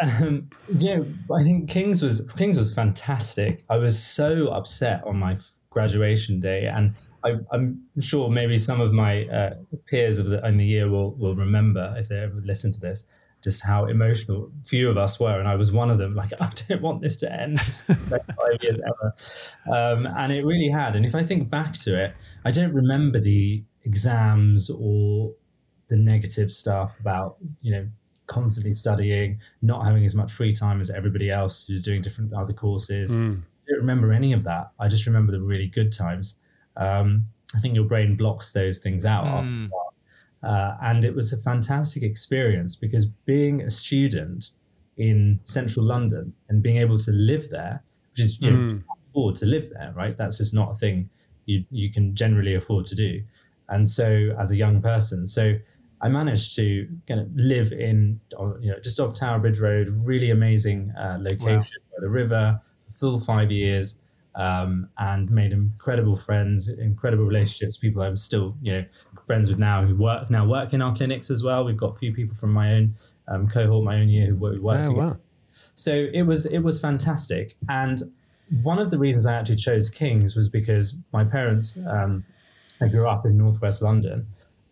[0.00, 1.00] Um, yeah,
[1.34, 3.64] I think Kings was Kings was fantastic.
[3.68, 5.38] I was so upset on my
[5.70, 9.54] graduation day, and I, am sure maybe some of my uh,
[9.86, 13.04] peers of the, in the year will will remember if they ever listen to this
[13.42, 16.14] just how emotional few of us were, and I was one of them.
[16.14, 17.58] Like, I don't want this to end.
[17.58, 18.18] This five
[18.60, 19.14] years ever,
[19.74, 20.96] um, and it really had.
[20.96, 25.32] And if I think back to it, I don't remember the exams or
[25.88, 27.88] the negative stuff about you know
[28.26, 32.52] constantly studying, not having as much free time as everybody else who's doing different other
[32.52, 33.16] courses.
[33.16, 33.40] Mm.
[33.40, 34.70] I don't remember any of that.
[34.78, 36.36] I just remember the really good times.
[36.76, 37.24] Um,
[37.56, 39.28] I think your brain blocks those things out mm.
[39.28, 39.94] after a while.
[40.42, 44.50] Uh, and it was a fantastic experience because being a student
[44.96, 48.74] in central London and being able to live there, which is you mm.
[48.74, 50.16] know, afford to live there, right?
[50.16, 51.08] That's just not a thing
[51.46, 53.22] you you can generally afford to do.
[53.68, 55.54] And so, as a young person, so
[56.00, 58.20] I managed to kind of live in,
[58.60, 61.96] you know, just off Tower Bridge Road, really amazing uh, location wow.
[61.96, 62.60] by the river,
[62.94, 63.98] full five years,
[64.36, 67.76] um, and made incredible friends, incredible relationships.
[67.76, 68.84] People I'm still, you know,
[69.28, 71.64] friends with now who work now work in our clinics as well.
[71.64, 72.96] We've got a few people from my own
[73.28, 74.94] um, cohort, my own year, who work, oh, together.
[74.94, 75.16] Wow.
[75.76, 78.02] So it was it was fantastic, and
[78.62, 82.24] one of the reasons I actually chose King's was because my parents, um,
[82.80, 84.26] I grew up in northwest London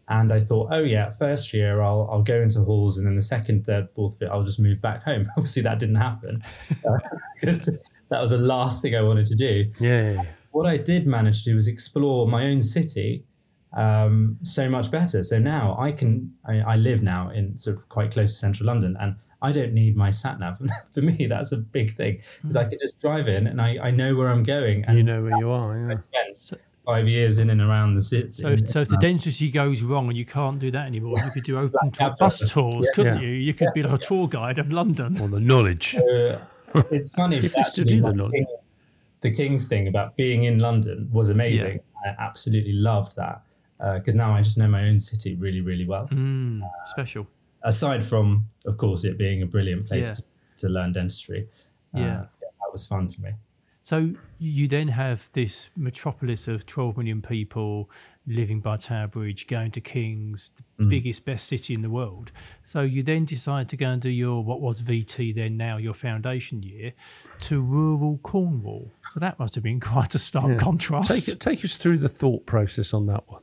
[0.09, 3.23] and I thought, oh yeah, first year I'll I'll go into halls, and then the
[3.23, 5.29] second, third, fourth bit I'll just move back home.
[5.37, 6.43] Obviously, that didn't happen.
[6.89, 6.99] uh,
[7.43, 9.71] that was the last thing I wanted to do.
[9.79, 13.25] Yeah, yeah, What I did manage to do was explore my own city
[13.77, 15.23] um, so much better.
[15.23, 16.35] So now I can.
[16.47, 19.75] I, I, live now in sort of quite close to central London, and I don't
[19.75, 20.61] need my sat nav.
[20.95, 22.57] For me, that's a big thing because.
[22.57, 24.85] I can just drive in and I, I know where I'm going.
[24.87, 25.79] And you know where you are.
[25.79, 25.93] Yeah.
[25.93, 28.33] I spent five years in and around the city.
[28.33, 31.31] So, if, so if the density goes wrong and you can't do that anymore, you
[31.33, 32.91] could do open tour, bus tours, yeah.
[32.95, 33.29] couldn't yeah.
[33.29, 33.35] you?
[33.35, 33.73] You could yeah.
[33.75, 35.21] be like a tour guide of London.
[35.21, 35.97] Or the knowledge.
[35.97, 36.39] Uh,
[36.91, 37.39] it's funny.
[37.59, 38.33] actually, the, knowledge.
[38.33, 38.47] King,
[39.21, 41.81] the King's thing about being in London was amazing.
[42.07, 43.43] I absolutely loved that
[43.79, 46.09] because uh, now I just know my own city really, really well.
[46.09, 47.27] Mm, uh, special.
[47.63, 50.23] Aside from, of course, it being a brilliant place to,
[50.59, 51.49] to, learn dentistry.
[51.95, 52.25] Uh, yeah.
[52.41, 53.31] that was fun for me.
[53.87, 54.11] So
[54.41, 57.89] you then have this metropolis of 12 million people
[58.27, 60.89] living by Tower Bridge, going to King's, the mm.
[60.89, 62.33] biggest, best city in the world.
[62.65, 65.95] So you then decide to go and do your, what was VT then, now your
[65.95, 66.95] foundation year,
[67.43, 68.91] to rural Cornwall.
[69.13, 70.57] So that must have been quite a stark yeah.
[70.57, 71.25] contrast.
[71.29, 73.43] Take, take us through the thought process on that one.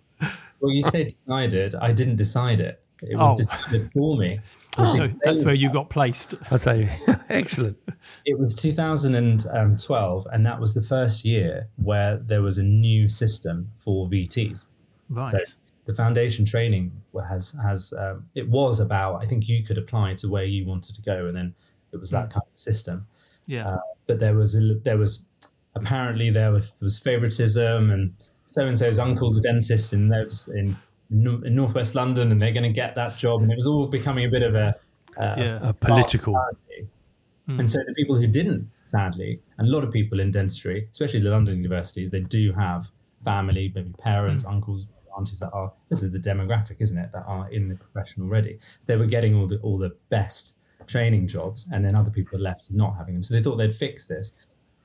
[0.64, 1.76] Well, you say decided.
[1.76, 2.82] I didn't decide it.
[3.02, 3.38] It was oh.
[3.38, 4.40] decided for me.
[4.76, 6.34] Oh, so that's where you got placed.
[6.50, 6.90] I say,
[7.30, 7.78] excellent.
[8.26, 13.70] It was 2012, and that was the first year where there was a new system
[13.78, 14.66] for VTs.
[15.10, 15.30] Right.
[15.30, 15.54] So
[15.86, 16.92] the foundation training
[17.30, 19.22] has has um, it was about.
[19.22, 21.54] I think you could apply to where you wanted to go, and then
[21.92, 22.34] it was that mm.
[22.34, 23.06] kind of system.
[23.46, 23.68] Yeah.
[23.68, 25.28] Uh, but there was a, there was
[25.76, 28.16] apparently there was, there was favoritism, and
[28.54, 30.76] so and so's uncle's a dentist in those in
[31.10, 34.26] in northwest London, and they're going to get that job, and it was all becoming
[34.26, 34.76] a bit of a,
[35.18, 35.60] uh, yeah.
[35.62, 36.34] a, a political.
[37.50, 37.60] Mm.
[37.60, 41.20] And so the people who didn't, sadly, and a lot of people in dentistry, especially
[41.20, 42.90] the London universities, they do have
[43.26, 44.52] family, maybe parents, mm.
[44.52, 45.72] uncles, aunties that are.
[45.90, 47.12] This is the demographic, isn't it?
[47.12, 48.60] That are in the profession already.
[48.80, 52.40] So they were getting all the all the best training jobs, and then other people
[52.40, 53.24] left not having them.
[53.24, 54.34] So they thought they'd fix this,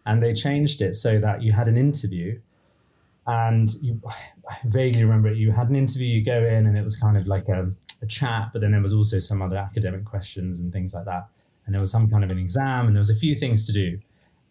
[0.07, 2.41] and they changed it so that you had an interview
[3.29, 4.01] and you
[4.51, 5.37] I vaguely remember it.
[5.37, 8.07] You had an interview, you go in, and it was kind of like a, a,
[8.07, 11.29] chat, but then there was also some other academic questions and things like that.
[11.67, 13.73] And there was some kind of an exam, and there was a few things to
[13.73, 13.99] do.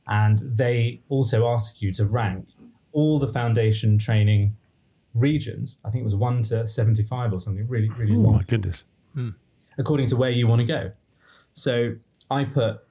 [0.08, 2.48] And they also ask you to rank
[2.94, 4.56] all the foundation training
[5.16, 5.80] regions.
[5.84, 7.68] I think it was one to seventy-five or something.
[7.68, 8.36] Really, really oh, long.
[8.36, 8.84] my goodness!
[9.16, 9.30] Hmm.
[9.80, 10.92] According to where you want to go.
[11.56, 11.96] So
[12.30, 12.82] I put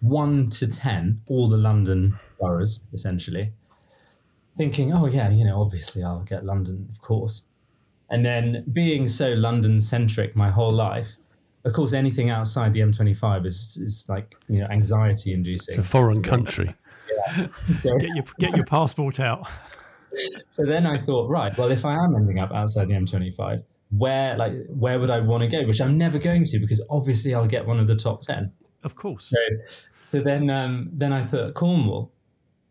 [0.00, 3.52] one to ten, all the London boroughs essentially
[4.56, 7.42] thinking, oh yeah, you know, obviously I'll get London, of course.
[8.10, 11.16] And then being so London centric my whole life,
[11.64, 15.76] of course, anything outside the M25 is is like you know anxiety inducing.
[15.76, 16.74] It's a foreign country.
[17.10, 17.48] yeah.
[17.74, 19.48] So get your get your passport out.
[20.50, 24.36] so then I thought, right, well, if I am ending up outside the M25, where
[24.36, 25.66] like where would I want to go?
[25.66, 28.52] Which I'm never going to because obviously I'll get one of the top ten.
[28.84, 29.24] Of course.
[29.24, 29.38] So,
[30.04, 32.12] so then um, then I put Cornwall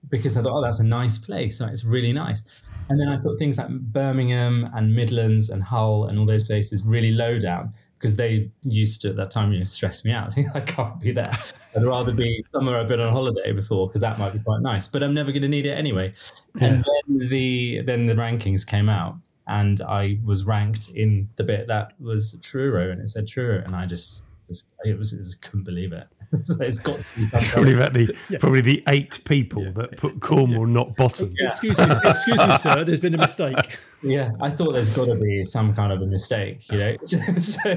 [0.10, 1.62] because I thought, oh, that's a nice place.
[1.62, 2.44] It's really nice.
[2.90, 6.84] And then I put things like Birmingham and Midlands and Hull and all those places
[6.84, 10.38] really low down because they used to at that time you know stress me out.
[10.38, 11.32] I I can't be there.
[11.76, 14.88] I'd rather be somewhere I've been on holiday before because that might be quite nice.
[14.88, 16.14] But I'm never going to need it anyway.
[16.56, 16.68] Yeah.
[16.68, 19.16] And then the then the rankings came out,
[19.48, 23.76] and I was ranked in the bit that was Truro, and it said Truro, and
[23.76, 26.08] I just, just it was, I just couldn't believe it.
[26.44, 30.22] so it's got to be It's probably about the probably the eight people that put
[30.22, 31.34] Cornwall not bottom.
[31.40, 32.84] Excuse me, excuse me, sir.
[32.84, 33.78] There's been a mistake.
[34.04, 36.98] Yeah, I thought there's got to be some kind of a mistake, you know.
[37.06, 37.70] so,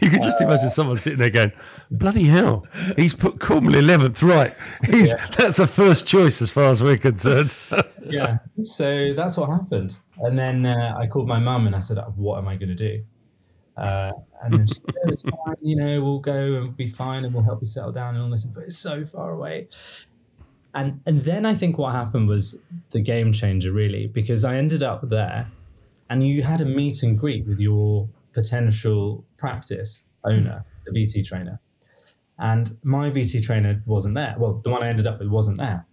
[0.00, 1.52] You could just imagine someone sitting there going,
[1.90, 2.66] "Bloody hell,
[2.96, 4.54] he's put Cornwall eleventh, right?
[4.84, 7.54] He's, That's a first choice as far as we're concerned."
[8.04, 9.96] yeah, so that's what happened.
[10.18, 12.74] And then uh, I called my mum and I said, "What am I going to
[12.74, 13.04] do?"
[13.76, 17.24] Uh, and then she said, "Oh, "It's fine, you know, we'll go and be fine,
[17.24, 19.68] and we'll help you settle down and all this." But it's so far away.
[20.74, 22.60] And and then I think what happened was
[22.90, 25.50] the game changer, really, because I ended up there,
[26.10, 31.60] and you had a meet and greet with your potential practice owner, the VT trainer,
[32.38, 34.34] and my VT trainer wasn't there.
[34.38, 35.86] Well, the one I ended up with wasn't there.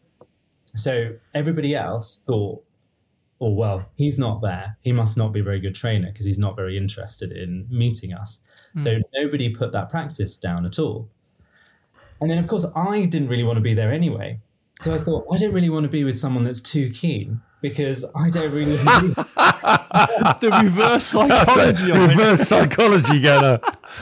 [0.76, 2.64] So everybody else thought,
[3.42, 4.78] oh, well, he's not there.
[4.82, 8.14] He must not be a very good trainer because he's not very interested in meeting
[8.14, 8.40] us.
[8.78, 9.02] So hmm.
[9.16, 11.10] nobody put that practice down at all.
[12.22, 14.40] And then, of course, I didn't really want to be there anyway.
[14.80, 18.06] So I thought, I don't really want to be with someone that's too keen because
[18.16, 18.78] I don't really.
[20.42, 23.60] The reverse psychology of reverse psychology going on.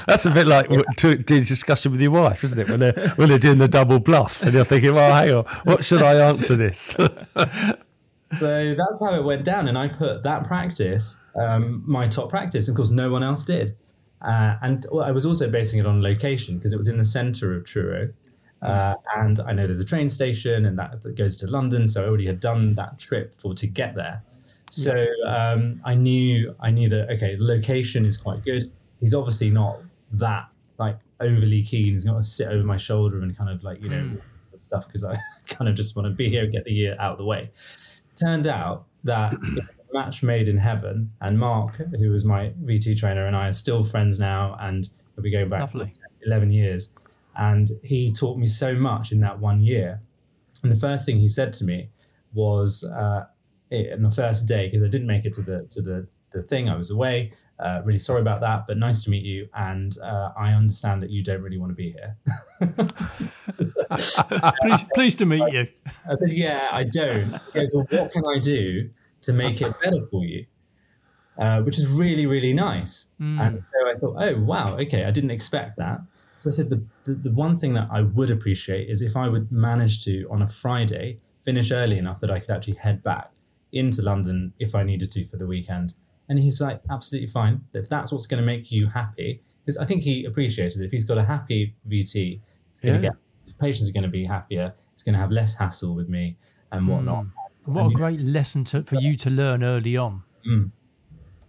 [0.07, 2.69] That's a bit like what- to, to discussion with your wife, isn't it?
[2.69, 5.83] When they're when they're doing the double bluff and you're thinking, "Well, hang on, what
[5.83, 6.95] should I answer this?"
[8.37, 9.67] so that's how it went down.
[9.67, 12.67] And I put that practice, um, my top practice.
[12.67, 13.75] And of course, no one else did.
[14.21, 17.05] Uh, and well, I was also basing it on location because it was in the
[17.05, 18.09] center of Truro.
[18.61, 21.87] Uh, and I know there's a train station and that, that goes to London.
[21.87, 24.21] So I already had done that trip for to get there.
[24.71, 28.71] So um, I knew I knew that okay, location is quite good.
[28.99, 29.81] He's obviously not
[30.13, 31.93] that like overly keen.
[31.93, 34.15] He's not going to sit over my shoulder and kind of like you know all
[34.15, 36.65] that sort of stuff because I kind of just want to be here and get
[36.65, 37.49] the year out of the way.
[38.19, 42.51] Turned out that it was a match made in heaven, and Mark, who was my
[42.63, 45.91] VT trainer, and I are still friends now, and we'll be going back Lovely.
[46.25, 46.91] 11 years.
[47.35, 50.01] And he taught me so much in that one year.
[50.63, 51.89] And the first thing he said to me
[52.33, 53.25] was, uh,
[53.69, 56.43] it, on the first day, because I didn't make it to the to the the
[56.43, 57.33] thing, I was away.
[57.59, 59.47] Uh, really sorry about that, but nice to meet you.
[59.53, 62.15] And uh, I understand that you don't really want to be here.
[64.61, 65.67] Pleased, pleased to meet you.
[66.09, 67.33] I said, Yeah, I don't.
[67.53, 68.89] He goes, Well, what can I do
[69.23, 70.45] to make it better for you?
[71.37, 73.07] Uh, which is really, really nice.
[73.19, 75.99] And so I thought, Oh, wow, okay, I didn't expect that.
[76.39, 79.27] So I said, the, the, the one thing that I would appreciate is if I
[79.27, 83.31] would manage to, on a Friday, finish early enough that I could actually head back
[83.73, 85.93] into London if I needed to for the weekend.
[86.29, 87.61] And he's like, Absolutely fine.
[87.73, 90.85] If that's what's going to make you happy, because I think he appreciated it.
[90.85, 92.39] If he's got a happy VT,
[92.71, 93.11] it's going to Yeah.
[93.45, 94.73] get patients are going to be happier.
[94.93, 96.37] It's going to have less hassle with me
[96.71, 97.25] and whatnot.
[97.65, 100.23] What a great lesson to, for you to learn early on.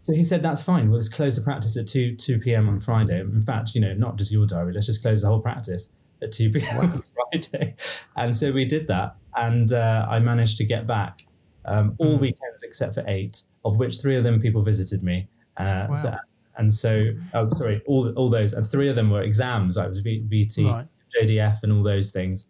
[0.02, 0.90] So he said, "That's fine.
[0.90, 2.68] We'll just close the practice at two two p.m.
[2.68, 3.20] on Friday.
[3.20, 4.72] In fact, you know, not just your diary.
[4.72, 5.90] Let's just close the whole practice
[6.22, 6.78] at two p.m.
[6.78, 7.76] on Friday."
[8.16, 11.26] And so we did that, and uh, I managed to get back
[11.64, 15.28] um, all weekends except for eight, of which three of them people visited me.
[15.56, 16.14] Uh, so,
[16.56, 19.76] and so, oh, sorry, all all those, and three of them were exams.
[19.76, 20.86] I was V- VT, Right.
[21.14, 22.46] JDF, and all those things.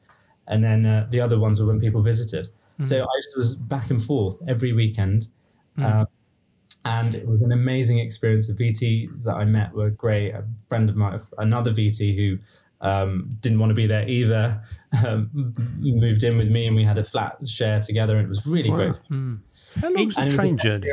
[0.49, 2.49] And then uh, the other ones were when people visited.
[2.83, 5.29] So I just was back and forth every weekend.
[5.77, 6.07] Um,
[6.87, 8.47] and it was an amazing experience.
[8.47, 10.31] The VTs that I met were great.
[10.33, 12.39] A friend of mine, another VT who
[12.81, 14.63] um, didn't want to be there either,
[15.07, 15.31] um,
[15.79, 18.71] moved in with me, and we had a flat share together, and it was really
[18.71, 18.95] great.
[19.81, 20.89] How long's the And it train a- journey?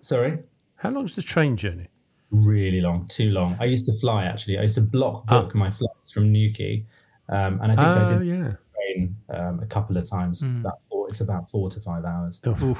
[0.00, 0.38] Sorry,
[0.76, 1.88] How long's the train journey?
[2.30, 3.54] really long, too long.
[3.60, 4.56] I used to fly actually.
[4.58, 6.84] I used to block book my flights from Newquay,
[7.28, 8.52] um, and I think I Oh did yeah.
[8.74, 10.42] train um, a couple of times.
[10.42, 12.40] About four, it's about four to five hours.
[12.42, 12.76] So,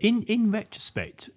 [0.00, 1.30] In in retrospect,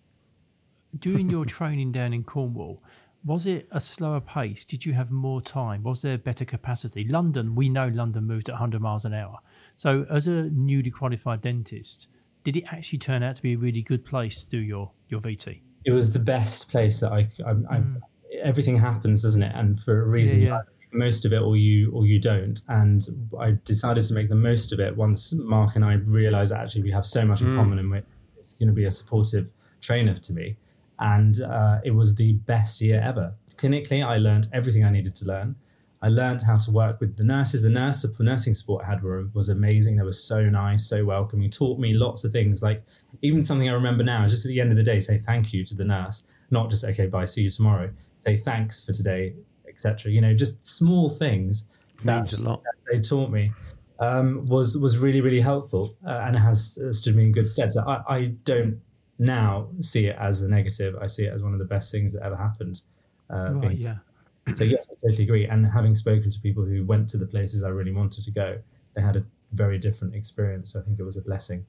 [1.00, 2.84] doing your training down in Cornwall,
[3.26, 4.66] was it a slower pace?
[4.66, 5.84] Did you have more time?
[5.84, 7.06] Was there better capacity?
[7.08, 9.40] London, we know London moves at 100 miles an hour.
[9.76, 12.08] So, as a newly qualified dentist,
[12.44, 15.22] did it actually turn out to be a really good place to do your your
[15.22, 15.62] VT?
[15.86, 17.98] it was the best place that I, I, I mm.
[18.44, 19.52] everything happens, doesn't it?
[19.56, 20.56] And for a reason, Yeah, yeah.
[20.56, 22.62] either most of it or you or you don't.
[22.68, 26.84] And I decided to make the most of it once Mark and I realized actually
[26.84, 27.58] we have so much in mm.
[27.58, 28.04] common, and
[28.38, 29.52] it's going to be a supportive
[29.82, 30.58] trainer to me.
[31.00, 33.34] And uh, it was the best year ever.
[33.56, 35.56] Clinically, I learned everything I needed to learn.
[36.02, 37.62] I learned how to work with the nurses.
[37.62, 39.98] The nurse, the nursing support I had were, was amazing.
[39.98, 41.50] They were so nice, so welcoming.
[41.52, 42.62] Taught me lots of things.
[42.62, 42.84] Like
[43.22, 45.52] even something I remember now is just at the end of the day, say thank
[45.52, 47.92] you to the nurse, not just okay, bye, see you tomorrow.
[48.26, 49.34] Say thanks for today,
[49.68, 50.12] etc.
[50.12, 51.66] You know, just small things
[52.06, 52.64] that a lot.
[52.90, 53.52] they taught me
[54.00, 57.74] um, was was really really helpful uh, and has stood me in good stead.
[57.74, 58.80] So I, I don't
[59.20, 60.96] now see it as a negative.
[61.00, 62.82] I see it as one of the best things that ever happened.
[63.30, 63.98] Uh, Right, yeah.
[64.54, 65.46] So yes, I totally agree.
[65.46, 68.58] And having spoken to people who went to the places I really wanted to go,
[68.96, 70.76] they had a very different experience.
[70.76, 71.66] I think it was a blessing.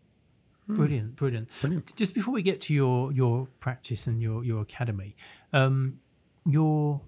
[0.68, 1.96] Brilliant, brilliant, brilliant.
[1.96, 5.16] Just before we get to your your practice and your your academy,
[5.52, 5.98] um,
[6.46, 7.00] you're,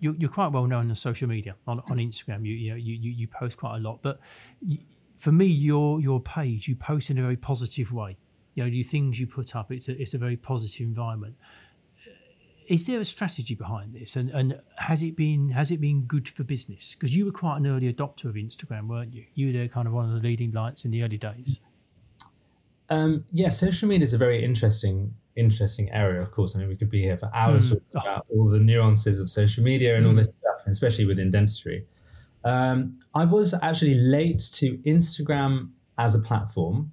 [0.00, 2.44] you're you're quite well known on social media on, on Instagram.
[2.44, 4.18] You you, know, you you post quite a lot, but
[4.60, 4.78] you,
[5.16, 8.16] for me, your your page you post in a very positive way.
[8.56, 11.36] You know, the things you put up, it's a it's a very positive environment.
[12.66, 16.28] Is there a strategy behind this, and and has it been has it been good
[16.28, 16.94] for business?
[16.94, 19.24] Because you were quite an early adopter of Instagram, weren't you?
[19.34, 21.60] You were kind of one of the leading lights in the early days.
[22.88, 26.22] Um, yeah, social media is a very interesting interesting area.
[26.22, 27.70] Of course, I mean we could be here for hours mm.
[27.70, 30.08] talking about all the nuances of social media and mm.
[30.08, 31.84] all this stuff, especially within dentistry.
[32.44, 36.92] Um, I was actually late to Instagram as a platform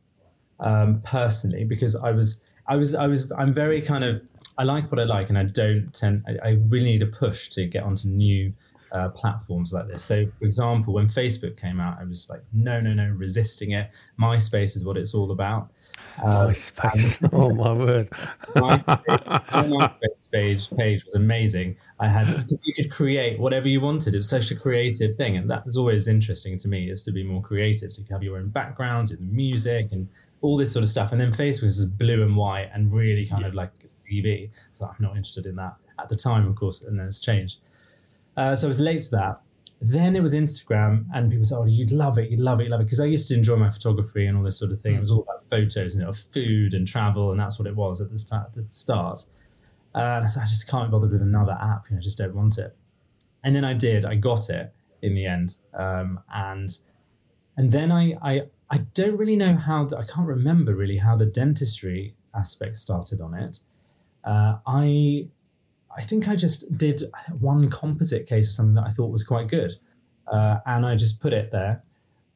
[0.64, 4.22] um, personally because I was I was I was I'm very kind of
[4.58, 7.50] I like what I like and I don't tend I, I really need a push
[7.50, 8.54] to get onto new
[8.94, 10.04] uh, platforms like this.
[10.04, 13.90] So, for example, when Facebook came out, I was like, no, no, no, resisting it.
[14.20, 15.72] MySpace is what it's all about.
[16.22, 17.28] Uh, MySpace.
[17.34, 18.10] oh my word.
[18.56, 21.76] MySpace, MySpace page, page was amazing.
[22.00, 24.14] I had because you could create whatever you wanted.
[24.14, 27.12] It was such a creative thing, and that was always interesting to me is to
[27.12, 27.92] be more creative.
[27.94, 30.08] So you could have your own backgrounds in the music and
[30.44, 31.12] all this sort of stuff.
[31.12, 33.48] And then Facebook was blue and white and really kind yeah.
[33.48, 33.72] of like
[34.08, 34.52] TV.
[34.74, 37.60] So I'm not interested in that at the time, of course, and then it's changed.
[38.36, 39.42] Uh, so I was late to that.
[39.82, 42.72] Then it was Instagram, and people said, "Oh, you'd love it, you'd love it, you'd
[42.72, 44.96] love it," because I used to enjoy my photography and all this sort of thing.
[44.96, 47.76] It was all about photos and you know, food and travel, and that's what it
[47.76, 48.48] was at the start.
[48.48, 49.26] At the start.
[49.94, 51.86] Uh, so I just can't bother with another app.
[51.90, 52.76] You know, I just don't want it.
[53.44, 54.06] And then I did.
[54.06, 56.78] I got it in the end, um, and
[57.58, 61.16] and then I, I I don't really know how the, I can't remember really how
[61.16, 63.60] the dentistry aspect started on it.
[64.24, 65.28] Uh, I
[65.96, 67.04] I think I just did
[67.40, 69.74] one composite case or something that I thought was quite good,
[70.32, 71.84] uh, and I just put it there,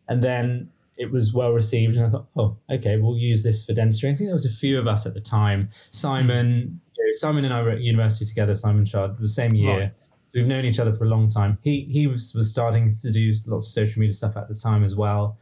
[0.09, 3.73] and then it was well received, and I thought, oh, okay, we'll use this for
[3.73, 4.09] dentistry.
[4.09, 5.69] I think there was a few of us at the time.
[5.91, 8.55] Simon, you know, Simon and I were at university together.
[8.55, 9.79] Simon Chard was same year.
[9.79, 9.91] Right.
[10.33, 11.57] We've known each other for a long time.
[11.63, 14.83] He he was, was starting to do lots of social media stuff at the time
[14.83, 15.37] as well.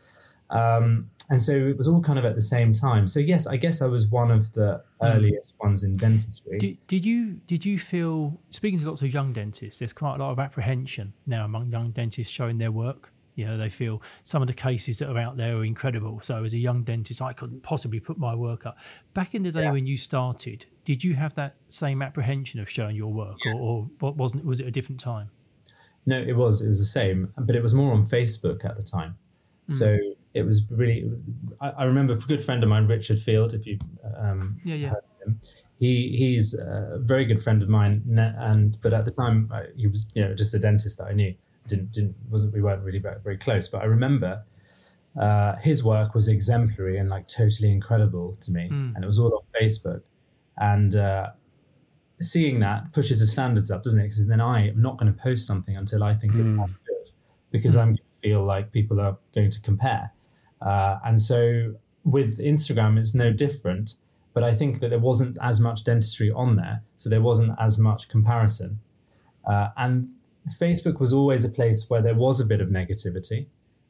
[0.49, 3.07] Um, and so it was all kind of at the same time.
[3.07, 5.07] So yes, I guess I was one of the hmm.
[5.07, 6.59] earliest ones in dentistry.
[6.59, 9.79] Did, did, you did you feel speaking to lots of young dentists?
[9.79, 13.11] There's quite a lot of apprehension now among young dentists showing their work.
[13.33, 16.21] You know, they feel some of the cases that are out there are incredible.
[16.21, 18.77] So as a young dentist, I couldn't possibly put my work up.
[19.13, 19.71] Back in the day yeah.
[19.71, 23.53] when you started, did you have that same apprehension of showing your work, yeah.
[23.55, 25.29] or, or wasn't was it a different time?
[26.05, 26.61] No, it was.
[26.61, 29.17] It was the same, but it was more on Facebook at the time.
[29.69, 29.73] Mm.
[29.73, 29.97] So
[30.35, 31.23] it was really it was
[31.61, 33.79] I, I, remember a good friend of mine richard field if you
[34.17, 34.93] um yeah yeah.
[35.79, 38.03] he he's a very good friend of mine
[38.37, 41.13] and but at the time I, he was you know just a dentist that i
[41.13, 41.33] knew.
[41.67, 44.43] Didn't didn't wasn't we weren't really very, very close but i remember
[45.19, 48.67] uh, his work was exemplary and like totally incredible to me.
[48.69, 48.95] Mm.
[48.95, 50.01] and it was all on facebook.
[50.57, 51.27] And uh,
[52.19, 54.03] seeing that pushes the standards up doesn't it?
[54.03, 56.41] Because then i am not going to post something until i think mm.
[56.41, 57.09] it's good
[57.51, 57.81] because mm.
[57.81, 60.11] i'm going to feel like people are going to compare
[60.61, 63.95] uh, and so with Instagram, it's no different.
[64.33, 67.77] But I think that there wasn't as much dentistry on there, so there wasn't as
[67.77, 68.79] much comparison.
[69.45, 70.09] Uh, and
[70.59, 73.45] Facebook was always a place where there was a bit of negativity,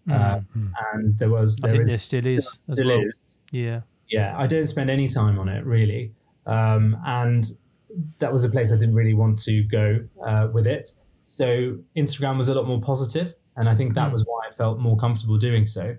[0.09, 0.67] uh, mm-hmm.
[0.93, 1.57] and there was.
[1.57, 2.59] There I think is, there still is.
[2.71, 3.01] Still well.
[3.01, 3.21] is.
[3.51, 3.81] Yeah.
[4.07, 6.13] Yeah, I don't spend any time on it really,
[6.45, 7.43] um, and
[8.19, 10.91] that was a place I didn't really want to go uh, with it.
[11.25, 14.11] So Instagram was a lot more positive, and I think that mm.
[14.11, 15.97] was why I felt more comfortable doing so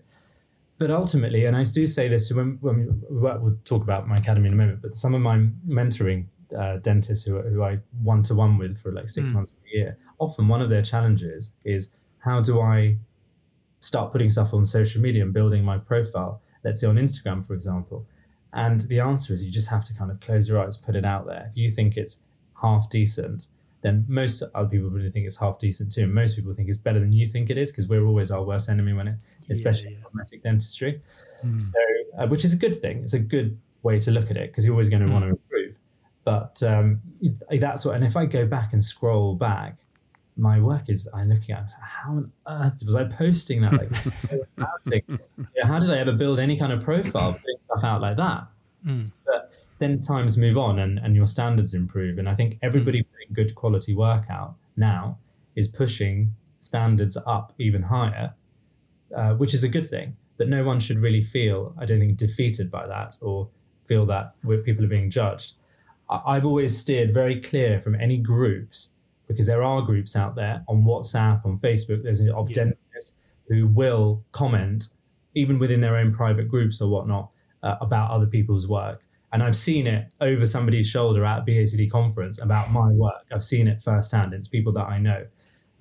[0.78, 4.48] but ultimately, and I do say this when, when we, will talk about my academy
[4.48, 8.34] in a moment, but some of my mentoring uh, dentists who, who I one to
[8.34, 9.34] one with for like six mm.
[9.34, 12.98] months a year, often one of their challenges is how do I
[13.80, 17.54] start putting stuff on social media and building my profile, let's say on Instagram, for
[17.54, 18.06] example.
[18.52, 21.04] And the answer is you just have to kind of close your eyes, put it
[21.04, 21.46] out there.
[21.50, 22.20] If you think it's
[22.60, 23.48] half decent,
[23.82, 26.02] then most other people really think it's half decent too.
[26.02, 28.42] And most people think it's better than you think it is because we're always our
[28.42, 29.14] worst enemy when it,
[29.50, 30.04] especially yeah, yeah.
[30.04, 31.00] cosmetic dentistry.
[31.44, 31.60] Mm.
[31.60, 31.78] So,
[32.18, 32.98] uh, which is a good thing.
[33.02, 35.12] It's a good way to look at it because you're always going to mm.
[35.12, 35.76] want to improve.
[36.24, 37.00] But um,
[37.60, 37.94] that's what.
[37.94, 39.78] And if I go back and scroll back,
[40.36, 43.72] my work is I'm looking at how on earth was I posting that?
[43.72, 45.20] Like, so embarrassing.
[45.56, 48.46] Yeah, how did I ever build any kind of profile putting stuff out like that?
[48.86, 49.10] Mm.
[49.24, 52.18] But then times move on and, and your standards improve.
[52.18, 53.06] And I think everybody mm.
[53.12, 55.18] putting good quality work out now
[55.54, 58.34] is pushing standards up even higher,
[59.16, 60.16] uh, which is a good thing.
[60.38, 63.48] That no one should really feel, I don't think, defeated by that or
[63.86, 65.54] feel that people are being judged.
[66.10, 68.90] I've always steered very clear from any groups
[69.28, 72.02] because there are groups out there on WhatsApp, on Facebook.
[72.02, 72.54] There's of Yeah.
[72.64, 73.16] dentists
[73.48, 74.90] who will comment,
[75.34, 77.30] even within their own private groups or whatnot,
[77.62, 79.02] uh, about other people's work.
[79.32, 83.24] And I've seen it over somebody's shoulder at a BACD conference about my work.
[83.32, 84.32] I've seen it firsthand.
[84.32, 85.26] It's people that I know.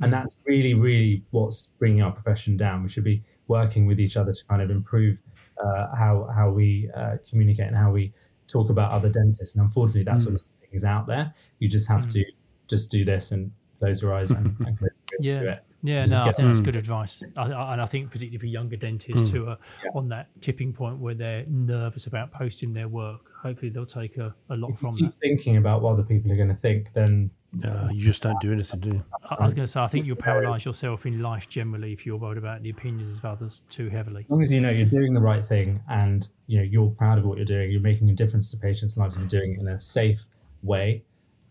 [0.01, 0.19] And hmm.
[0.19, 2.83] that's really, really what's bringing our profession down.
[2.83, 5.19] We should be working with each other to kind of improve
[5.63, 8.13] uh, how how we uh, communicate and how we
[8.47, 9.55] talk about other dentists.
[9.55, 10.35] And unfortunately, that sort hmm.
[10.35, 11.33] of thing is out there.
[11.59, 12.09] You just have hmm.
[12.09, 12.25] to
[12.67, 14.89] just do this and close your eyes and, and close
[15.21, 15.51] your ears to Yeah.
[15.53, 15.63] it.
[15.83, 17.23] Yeah, Just no, I get- think that's good advice.
[17.37, 19.91] I, I, and I think particularly for younger dentists who are Yeah.
[19.93, 24.33] on that tipping point where they're nervous about posting their work, hopefully they'll take a,
[24.49, 25.19] a lot If you from keep that.
[25.21, 27.29] thinking about what other people are going to think, then
[27.63, 29.01] Uh, you just don't do anything, do you?
[29.29, 32.05] I, I was going to say, I think you'll paralyse yourself in life generally if
[32.05, 34.23] you're worried about the opinions of others too heavily.
[34.23, 37.17] as long as you know you're doing the right thing and you know you're proud
[37.17, 39.59] of what you're doing, you're making a difference to patients' lives, and you're doing it
[39.61, 40.27] in a safe
[40.63, 41.03] way,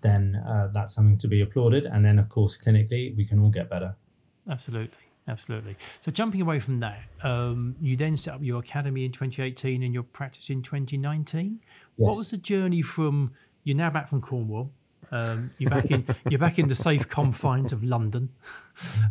[0.02, 1.86] then uh, that's something to be applauded.
[1.86, 3.94] And then, of course, clinically, we can all get better.
[4.48, 4.98] Absolutely.
[5.26, 5.76] Absolutely.
[6.02, 9.94] So jumping away from that, um, you then set up your academy in 2018 and
[9.94, 11.61] your practice in 2019.
[11.96, 13.32] What was the journey from?
[13.62, 14.70] You're now back from Cornwall.
[15.15, 16.05] Um, you're back in.
[16.29, 18.29] you're back in the safe confines of London.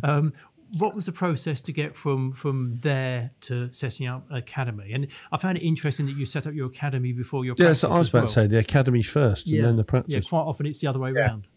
[0.02, 0.32] Um,
[0.78, 4.92] what was the process to get from from there to setting up academy?
[4.92, 7.80] And I found it interesting that you set up your academy before your Yeah, practice
[7.80, 8.26] so I was about well.
[8.26, 10.14] to say the academy first and then the practice.
[10.14, 11.20] Yeah, quite often it's the other way Yeah.
[11.28, 11.48] around.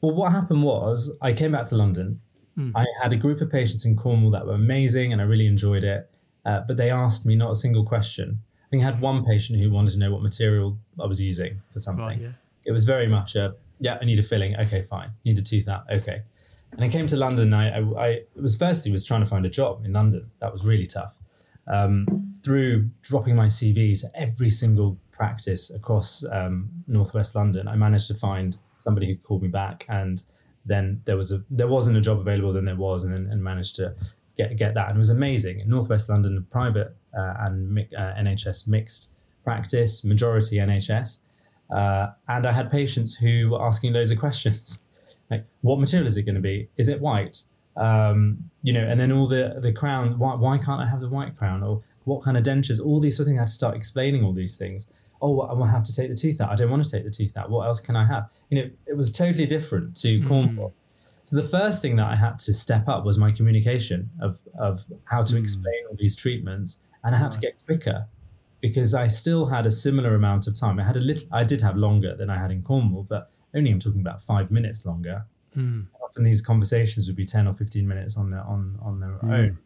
[0.00, 2.20] Well, what happened was I came back to London.
[2.56, 2.70] Hmm.
[2.74, 5.84] I had a group of patients in Cornwall that were amazing, and I really enjoyed
[5.84, 6.08] it.
[6.46, 8.40] Uh, but they asked me not a single question.
[8.64, 11.60] I think I had one patient who wanted to know what material I was using
[11.72, 12.04] for something.
[12.04, 12.20] Right.
[12.20, 12.28] Yeah.
[12.64, 14.54] It was very much a yeah, I need a filling.
[14.56, 15.10] Okay, fine.
[15.24, 15.84] Need a tooth out.
[15.90, 16.22] Okay.
[16.72, 17.52] And I came to London.
[17.52, 20.30] I, I, I was firstly was trying to find a job in London.
[20.40, 21.14] That was really tough.
[21.66, 22.06] Um,
[22.42, 28.14] through dropping my CV to every single practice across um, northwest London, I managed to
[28.14, 30.22] find somebody who called me back, and
[30.64, 32.52] then there was a there wasn't a job available.
[32.52, 33.94] Then there was, and then and managed to
[34.36, 35.60] get get that, and it was amazing.
[35.60, 39.08] In northwest London, private uh, and uh, NHS mixed
[39.44, 41.18] practice, majority NHS,
[41.72, 44.80] uh, and I had patients who were asking loads of questions,
[45.30, 46.68] like what material is it going to be?
[46.76, 47.42] Is it white?
[47.76, 50.18] Um, you know, and then all the the crown.
[50.18, 51.62] Why why can't I have the white crown?
[51.62, 52.84] Or what kind of dentures?
[52.84, 53.38] All these sort of things.
[53.38, 54.90] I had to start explaining all these things.
[55.22, 56.50] Oh, I will have to take the tooth out.
[56.50, 57.50] I don't want to take the tooth out.
[57.50, 58.30] What else can I have?
[58.48, 60.72] You know, it was totally different to Cornwall.
[61.24, 64.84] So the first thing that I had to step up was my communication of of
[65.04, 68.06] how to explain all these treatments, and I had to get quicker
[68.60, 70.78] because I still had a similar amount of time.
[70.78, 73.70] I had a little, I did have longer than I had in Cornwall, but only
[73.70, 75.24] I'm talking about five minutes longer.
[75.56, 75.86] Mm.
[76.02, 79.58] Often these conversations would be ten or fifteen minutes on their on on their own.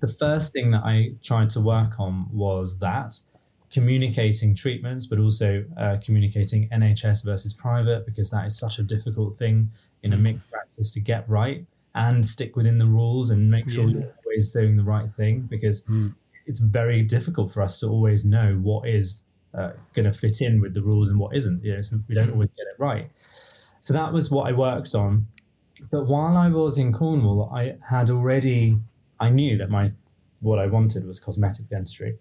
[0.00, 3.18] The first thing that I tried to work on was that
[3.70, 9.36] communicating treatments, but also uh, communicating NHS versus private, because that is such a difficult
[9.36, 9.70] thing
[10.02, 13.88] in a mixed practice to get right and stick within the rules and make sure
[13.88, 14.00] Yeah.
[14.00, 15.84] you're always doing the right thing because
[16.46, 19.24] it's very difficult for us to always know what is
[19.54, 21.62] uh, going to fit in with the rules and what isn't.
[21.64, 23.10] You know, we don't always get it right.
[23.80, 25.26] So that was what I worked on.
[25.90, 28.78] But while I was in Cornwall, I had already
[29.20, 29.92] I knew that my
[30.40, 32.18] what I wanted was cosmetic dentistry.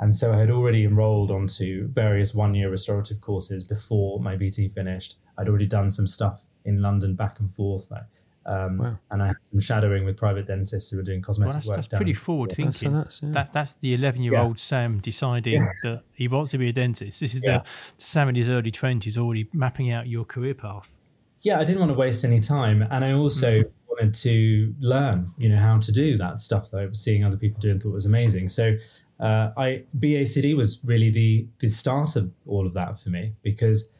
[0.00, 4.74] And so I had already enrolled onto various one year restorative courses before my VT
[4.74, 5.16] finished.
[5.38, 7.90] I'd already done some stuff in London back and forth.
[7.90, 8.02] Like,
[8.46, 8.98] um, Wow.
[9.10, 11.76] And I had some shadowing with private dentists who were doing Well, cosmetic that's, work.
[11.76, 12.92] that's down pretty forward That's, thinking.
[12.98, 13.28] that's, yeah.
[13.32, 17.20] That's that's the 11 year old Sam deciding that he wants to be a dentist.
[17.20, 17.58] This is Yeah.
[17.58, 17.64] the
[17.98, 20.96] Sam in his early 20s already mapping out your career path.
[21.42, 25.48] yeah, I didn't want to waste any time, and I also wanted to learn, you
[25.48, 27.92] know, how to do that stuff that I was seeing other people do and thought
[27.92, 28.48] was amazing.
[28.48, 28.76] So,
[29.20, 33.90] uh, I BACD was really the the start of all of that for me because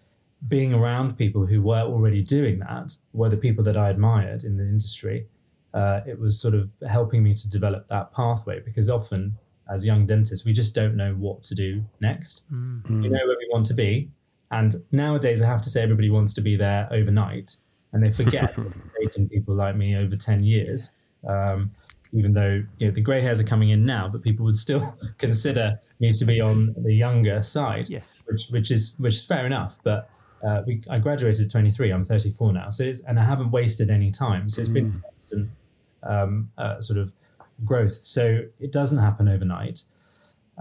[0.48, 4.56] being around people who were already doing that were the people that I admired in
[4.56, 5.26] the industry.
[5.74, 9.34] Uh, it was sort of helping me to develop that pathway because often,
[9.72, 12.42] as young dentists, we just don't know what to do next.
[12.50, 14.10] We know where we want to be,
[14.50, 17.56] and nowadays I have to say everybody wants to be there overnight,
[17.92, 20.90] and they forget that it's taken people like me over ten years.
[21.26, 21.70] Um,
[22.12, 24.94] even though you know the grey hairs are coming in now, but people would still
[25.18, 28.22] consider me to be on the younger side Yes.
[28.26, 29.78] which which is which is fair enough.
[29.84, 30.10] But
[30.46, 31.90] uh, we I graduated at 23.
[31.92, 34.48] I'm 34 now, so it's, and I haven't wasted any time.
[34.50, 35.50] So it's been constant
[36.02, 37.12] um, uh, sort of
[37.64, 37.98] growth.
[38.04, 39.84] So it doesn't happen overnight.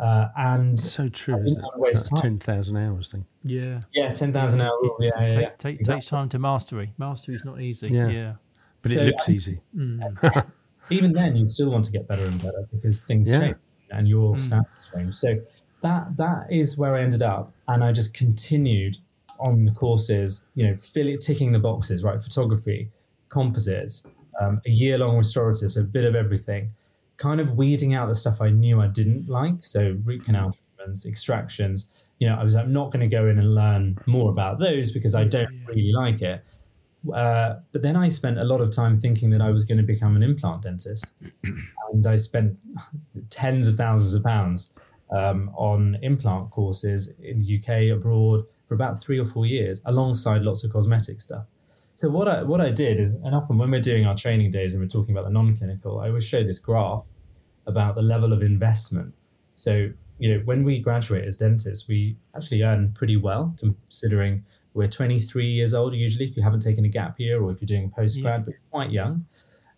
[0.02, 1.80] Uh, and so true, isn't didn't it?
[1.80, 3.26] waste It's that 10,000 hours thing.
[3.44, 3.82] Yeah.
[3.94, 4.72] yeah, 10,000 hours.
[4.82, 4.98] rule.
[5.00, 5.50] Yeah, yeah, Take, yeah.
[5.58, 5.96] take, Exactly.
[6.00, 6.94] Takes time to mastery.
[6.98, 7.90] Mastery is not easy.
[7.90, 8.08] Yeah.
[8.08, 8.34] Yeah.
[8.82, 9.62] But So it looks I- easy.
[10.90, 13.40] even then you still want to get better and better because things Yeah.
[13.40, 13.56] change
[13.92, 15.16] and your standards change.
[15.16, 15.40] So
[15.82, 18.98] that that is where I ended up, and I just continued
[19.42, 22.22] on the courses, you know, fill ticking the boxes, right?
[22.22, 22.90] Photography,
[23.30, 24.08] composites,
[24.40, 26.72] um, a year long restorative, so a bit of everything.
[27.18, 31.06] Kind of weeding out the stuff I knew I didn't like, so root canal treatments,
[31.06, 31.90] extractions.
[32.20, 34.92] You know, I was I'm not going to go in and learn more about those
[34.92, 36.44] because I don't really like it.
[37.14, 39.84] Uh, but then I spent a lot of time thinking that I was going to
[39.84, 41.12] become an implant dentist,
[41.92, 42.58] and I spent
[43.32, 44.74] tens of thousands of pounds
[45.12, 50.44] um, on implant courses in the UK, abroad for about three or four years, alongside
[50.44, 51.44] lots of cosmetic stuff.
[51.96, 54.74] So what I what I did is, and often when we're doing our training days
[54.74, 57.04] and we're talking about the non-clinical, I always show this graph
[57.68, 59.14] about the level of investment.
[59.56, 64.88] So you know, when we graduate as dentists, we actually earn pretty well considering we're
[64.88, 67.92] 23 years old usually if you haven't taken a gap year or if you're doing
[67.92, 68.38] postgrad, yeah.
[68.38, 69.26] but quite young.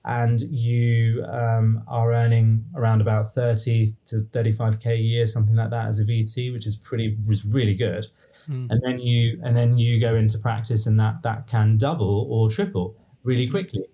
[0.06, 5.88] And you um, are earning around about 30 to 35k a year, something like that,
[5.88, 8.06] as a VT, which is pretty, was really good.
[8.50, 8.68] Mm.
[8.70, 12.50] And then you and then you go into practice, and that that can double or
[12.50, 13.86] triple really quickly.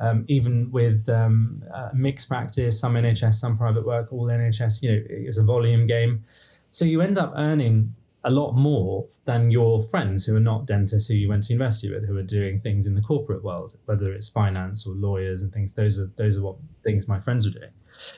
[0.00, 4.92] Um, even with um, uh, mixed practice, some NHS, some private work, all NHS, you
[4.92, 6.24] know, it's a volume game.
[6.70, 7.94] So you end up earning
[8.24, 11.90] a lot more than your friends who are not dentists who you went to university
[11.90, 15.52] with, who are doing things in the corporate world, whether it's finance or lawyers and
[15.52, 15.74] things.
[15.74, 17.70] Those are those are what things my friends were doing.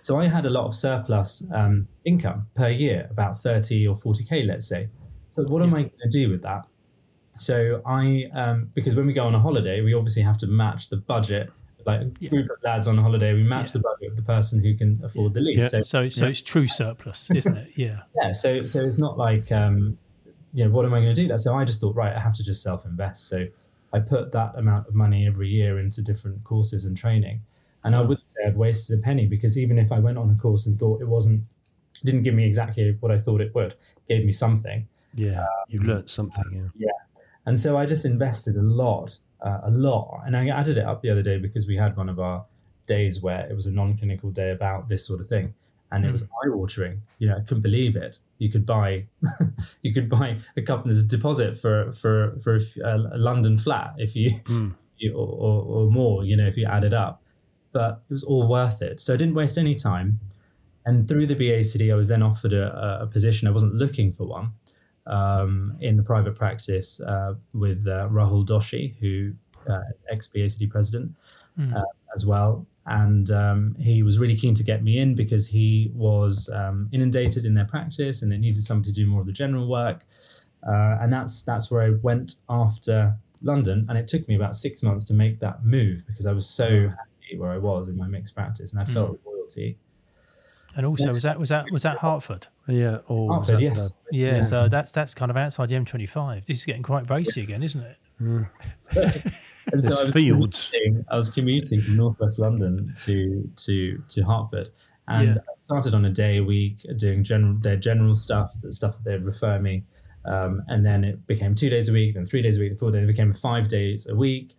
[0.03, 4.25] So I had a lot of surplus um, income per year, about thirty or forty
[4.25, 4.89] k, let's say.
[5.31, 5.69] So what yeah.
[5.69, 6.67] am I going to do with that?
[7.37, 10.91] So I, um, because when we go on a holiday, we obviously have to match
[10.91, 11.51] the budget
[11.87, 13.73] like a group of lads on a holiday, we match yeah.
[13.73, 15.63] the budget of the person who can afford the lease.
[15.63, 15.69] Yeah.
[15.69, 17.69] So, so, so it's true surplus, isn't it?
[17.77, 18.01] Yeah.
[18.23, 18.33] yeah.
[18.33, 19.99] So, so it's not like, um,
[20.53, 21.41] you know, what am I going to do that?
[21.41, 23.29] So I just thought, right, I have to just self invest.
[23.29, 23.47] So
[23.93, 27.41] I put that amount of money every year into different courses and training.
[27.83, 30.35] And I wouldn't say I've wasted a penny because even if I went on a
[30.35, 31.43] course and thought it wasn't,
[32.05, 33.75] didn't give me exactly what I thought it would,
[34.07, 34.87] gave me something.
[35.15, 36.45] Yeah, um, you learned something.
[36.53, 36.87] Yeah.
[36.87, 37.23] Yeah.
[37.47, 40.23] And so I just invested a lot uh, a lot.
[40.27, 42.45] And I added it up the other day because we had one of our
[42.87, 45.55] days where it was a non-clinical day about this sort of thing,
[45.93, 46.29] and it was hmm.
[46.43, 47.01] eye-watering.
[47.19, 48.19] You know, I couldn't believe it.
[48.39, 49.07] You could buy,
[49.83, 54.31] you could buy a a deposit for for for a, a London flat if you,
[54.45, 54.75] mm.
[54.99, 56.25] you or, or, or more.
[56.25, 57.23] You know, if you add it up,
[57.73, 59.01] but it was all worth it.
[59.01, 60.19] So I didn't waste any time.
[60.87, 63.47] And through the BACD, I was then offered a, a position.
[63.47, 64.53] I wasn't looking for one,
[65.07, 69.33] um, in the private practice uh, with uh, Rahul Doshi, who
[69.69, 71.15] uh, is ex BACD president
[71.59, 71.83] mm.
[72.15, 72.67] as well.
[72.87, 77.45] And um, he was really keen to get me in because he was um, inundated
[77.45, 80.05] in their practice and they needed somebody to do more of the general work.
[80.67, 83.87] Uh, and that's that's where I went after London.
[83.89, 86.69] And it took me about six months to make that move because I was so
[86.69, 86.89] hmm.
[86.89, 89.27] happy where I was in my mixed practice and I felt mm.
[89.27, 89.79] loyalty.
[90.77, 92.47] And also, was that was that was that Hertford?
[92.69, 93.95] Yeah, or Hertford, yes.
[94.13, 96.47] Yeah, yeah, so that's that's kind of outside the M25.
[96.47, 97.97] This is getting quite racy again, isn't it?
[98.21, 98.47] Mm.
[98.81, 99.01] so,
[99.73, 100.73] and so I was fields.
[101.11, 104.69] I was commuting from northwest London to to to Hertford,
[105.09, 105.41] and yeah.
[105.41, 109.05] I started on a day a week doing general their general stuff, the stuff that
[109.05, 109.85] they'd refer me,
[110.27, 112.91] um, and then it became two days a week, then three days a week, four
[112.91, 113.05] days.
[113.05, 114.55] It became five days a week.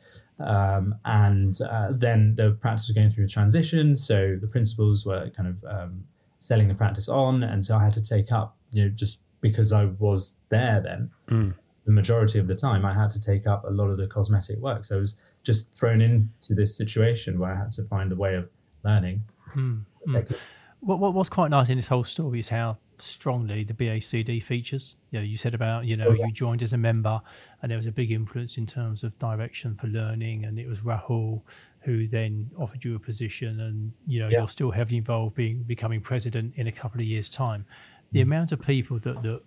[0.46, 5.30] Um, and uh, then the practice was going through a transition, so the principals were
[5.30, 6.04] kind of um,
[6.38, 9.72] selling the practice on, and so I had to take up, you know, just because
[9.72, 11.54] I was there then, mm.
[11.86, 14.60] the majority of the time, I had to take up a lot of the cosmetic
[14.60, 14.86] work.
[14.86, 18.36] So I was just thrown into this situation where I had to find a way
[18.36, 18.50] of
[18.84, 19.24] learning.
[19.56, 19.84] Mm.
[20.08, 20.42] Mm.
[20.82, 24.96] What, what, what's quite nice in this whole story is how strongly the BACD features.
[25.12, 26.26] You know, you said about you know oh, yeah.
[26.26, 27.22] you joined as a member,
[27.62, 30.82] and there was a big influence in terms of direction for learning, and it was
[30.82, 31.42] Rahul
[31.82, 34.40] who then offered you a position, and you know yeah.
[34.40, 37.66] you're still heavily involved being becoming president in a couple of years' time.
[38.12, 38.24] The mm.
[38.24, 39.42] amount of people that that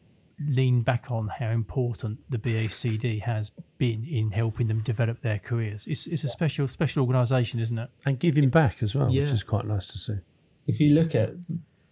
[0.48, 5.86] lean back on how important the BACD has been in helping them develop their careers.
[5.86, 7.90] It's, it's a special special organisation, isn't it?
[8.04, 9.22] And giving back as well, yeah.
[9.22, 10.18] which is quite nice to see.
[10.66, 11.30] If you look at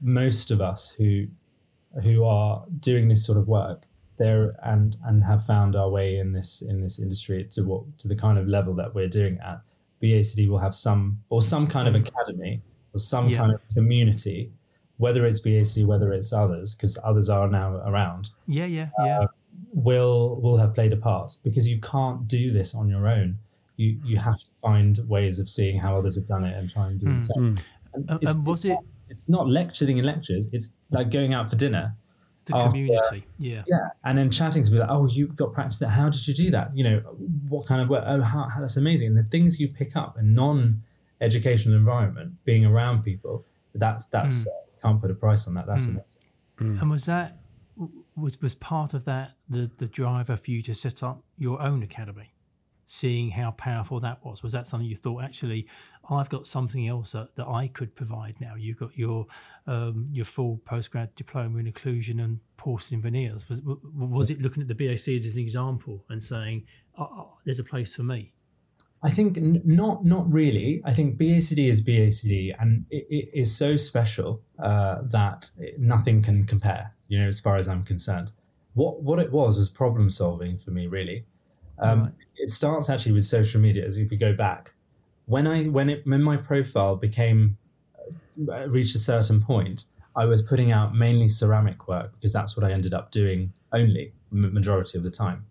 [0.01, 1.27] most of us who
[2.03, 3.83] who are doing this sort of work
[4.19, 8.09] there and and have found our way in this in this industry to what to
[8.09, 9.61] the kind of level that we're doing at
[10.03, 12.07] BACD will have some or some kind of mm.
[12.07, 12.63] academy
[12.95, 13.39] or some yeah.
[13.39, 14.51] kind of community
[14.99, 19.27] whether it's BACD whether it's others because others are now around yeah yeah yeah uh,
[19.73, 23.39] will will have played a part because you can't do this on your own
[23.77, 26.87] you you have to find ways of seeing how others have done it and try
[26.87, 27.19] and do mm.
[27.19, 27.59] the same
[27.95, 28.79] and, and was it
[29.13, 30.49] it's not lecturing in lectures.
[30.53, 31.95] It's like going out for dinner.
[32.47, 35.79] The after, community, yeah, yeah, and then chatting to be like, "Oh, you got practice
[35.79, 35.91] that.
[35.91, 36.77] How did you do that?
[36.77, 36.99] You know,
[37.49, 38.03] what kind of work?
[38.05, 42.65] Oh, how, how that's amazing." And the things you pick up in non-educational environment, being
[42.65, 43.45] around people,
[43.77, 44.49] that's that's mm.
[44.49, 44.51] uh,
[44.83, 45.69] can't put a price on that.
[45.69, 45.91] That's mm.
[45.91, 46.23] amazing.
[46.59, 46.81] Mm.
[46.81, 47.39] And was that
[48.17, 51.85] was was part of that the the driver for you to set up your own
[51.85, 52.32] academy
[52.93, 55.67] seeing how powerful that was was that something you thought actually
[56.11, 59.27] i've got something else that, that i could provide now you've got your
[59.67, 64.69] um, your full postgrad diploma in occlusion and porcelain veneers was, was it looking at
[64.69, 66.67] the bac as an example and saying
[66.99, 68.35] oh, there's a place for me
[69.05, 70.81] I think n- not not really.
[70.85, 76.47] I think BACD is BACD, and it, it is so special uh, that nothing can
[76.47, 76.95] compare.
[77.09, 78.31] You know, as far as I'm concerned,
[78.75, 80.87] what what it was was problem solving for me.
[80.87, 81.25] Really,
[81.81, 82.15] um.
[82.43, 83.87] It starts actually with social media.
[83.87, 84.73] As if we go back,
[85.27, 87.57] when I when it when my profile became
[88.51, 89.85] uh, reached a certain point,
[90.17, 94.13] I was putting out mainly ceramic work because that's what I ended up doing only
[94.31, 95.47] majority of the time.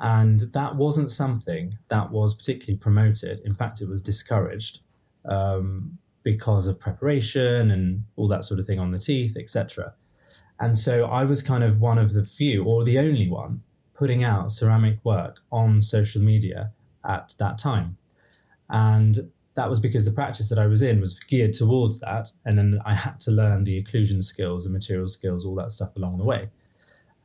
[0.00, 3.40] And that wasn't something that was particularly promoted.
[3.44, 4.80] In fact, it was discouraged
[5.24, 9.94] um, because of preparation and all that sort of thing on the teeth, etc.
[10.60, 13.62] And so I was kind of one of the few, or the only one,
[14.02, 16.72] putting out ceramic work on social media
[17.04, 17.96] at that time.
[18.68, 22.32] And that was because the practice that I was in was geared towards that.
[22.44, 25.94] And then I had to learn the occlusion skills, the material skills, all that stuff
[25.94, 26.48] along the way.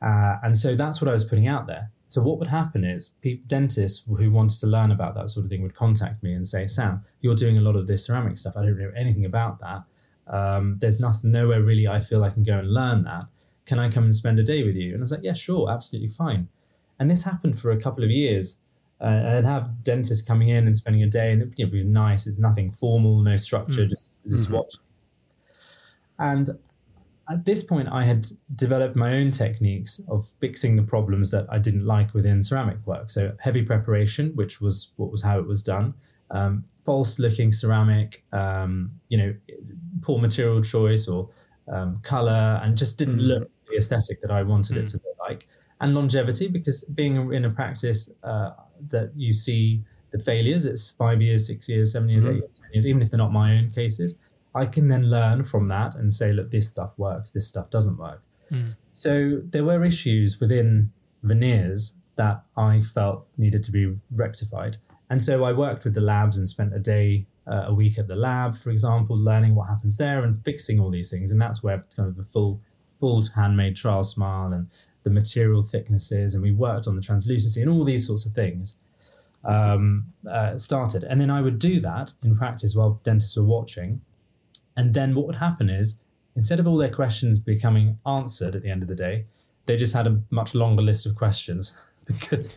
[0.00, 1.90] Uh, and so that's what I was putting out there.
[2.06, 3.10] So what would happen is
[3.48, 6.68] dentists who wanted to learn about that sort of thing would contact me and say,
[6.68, 8.56] Sam, you're doing a lot of this ceramic stuff.
[8.56, 9.82] I don't know anything about that.
[10.32, 13.24] Um, there's nothing, nowhere really I feel I can go and learn that.
[13.66, 14.92] Can I come and spend a day with you?
[14.92, 16.48] And I was like, yeah, sure, absolutely fine.
[16.98, 18.60] And this happened for a couple of years.
[19.00, 22.26] Uh, I'd have dentists coming in and spending a day, and it'd be nice.
[22.26, 23.90] It's nothing formal, no structure, mm.
[23.90, 24.56] just just mm-hmm.
[24.56, 24.74] watch.
[26.18, 26.50] And
[27.30, 28.26] at this point, I had
[28.56, 33.10] developed my own techniques of fixing the problems that I didn't like within ceramic work.
[33.10, 35.94] So heavy preparation, which was what was how it was done,
[36.30, 39.34] um, false looking ceramic, um, you know,
[40.00, 41.28] poor material choice or
[41.70, 43.28] um, color, and just didn't mm.
[43.28, 44.80] look the aesthetic that I wanted mm.
[44.80, 45.07] it to look like.
[45.80, 48.50] And longevity, because being in a practice uh,
[48.88, 52.30] that you see the failures, it's five years, six years, seven years, mm.
[52.30, 54.16] eight years, ten years, even if they're not my own cases
[54.54, 57.96] I can then learn from that and say, look, this stuff works, this stuff doesn't
[57.96, 58.22] work.
[58.50, 58.74] Mm.
[58.94, 60.90] So there were issues within
[61.22, 64.78] veneers that I felt needed to be rectified.
[65.10, 68.08] And so I worked with the labs and spent a day uh, a week at
[68.08, 71.30] the lab, for example, learning what happens there and fixing all these things.
[71.30, 72.60] And that's where kind of the full,
[73.00, 74.68] full handmade trial smile and
[75.08, 78.76] the material thicknesses, and we worked on the translucency and all these sorts of things
[79.44, 81.04] um, uh, started.
[81.04, 84.00] And then I would do that in practice while dentists were watching.
[84.76, 86.00] And then what would happen is,
[86.36, 89.24] instead of all their questions becoming answered at the end of the day,
[89.66, 91.74] they just had a much longer list of questions
[92.06, 92.56] because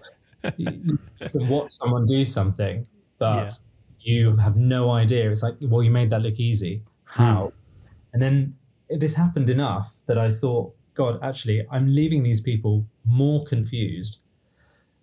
[0.58, 2.86] you, can watch someone do something,
[3.18, 3.58] but
[4.00, 4.14] yeah.
[4.14, 5.30] you have no idea.
[5.30, 6.84] It's like, well, you made that look easy.
[7.04, 7.46] How?
[7.46, 7.58] Hmm.
[8.14, 8.56] And then
[8.90, 14.20] this happened enough that I thought, God, actually, I'm leaving these people more confused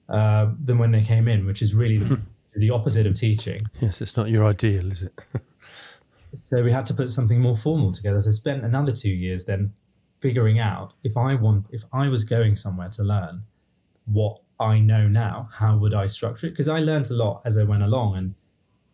[0.08, 2.20] uh, than when they came in, which is really the,
[2.56, 3.62] the opposite of teaching.
[3.80, 5.18] Yes, it's not your ideal, is it?
[6.34, 8.20] so we had to put something more formal together.
[8.20, 9.72] So I spent another two years then
[10.20, 13.42] figuring out if I want, if I was going somewhere to learn
[14.06, 16.50] what I know now, how would I structure it?
[16.50, 18.34] Because I learned a lot as I went along and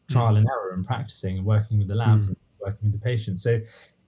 [0.08, 2.30] trial and error and practicing and working with the labs mm.
[2.30, 3.42] and working with the patients.
[3.42, 3.60] So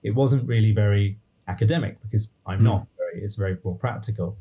[0.03, 1.17] it wasn't really very
[1.47, 2.63] academic because I'm mm.
[2.63, 4.37] not very, it's very more practical.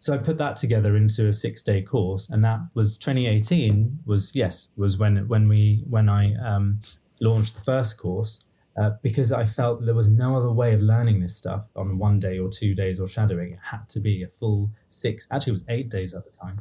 [0.00, 4.00] So I put that together into a six day course, and that was 2018.
[4.04, 6.80] Was yes, was when when we when I um,
[7.20, 8.44] launched the first course
[8.76, 12.18] uh, because I felt there was no other way of learning this stuff on one
[12.18, 13.52] day or two days or shadowing.
[13.52, 16.60] It had to be a full six, actually, it was eight days at the time.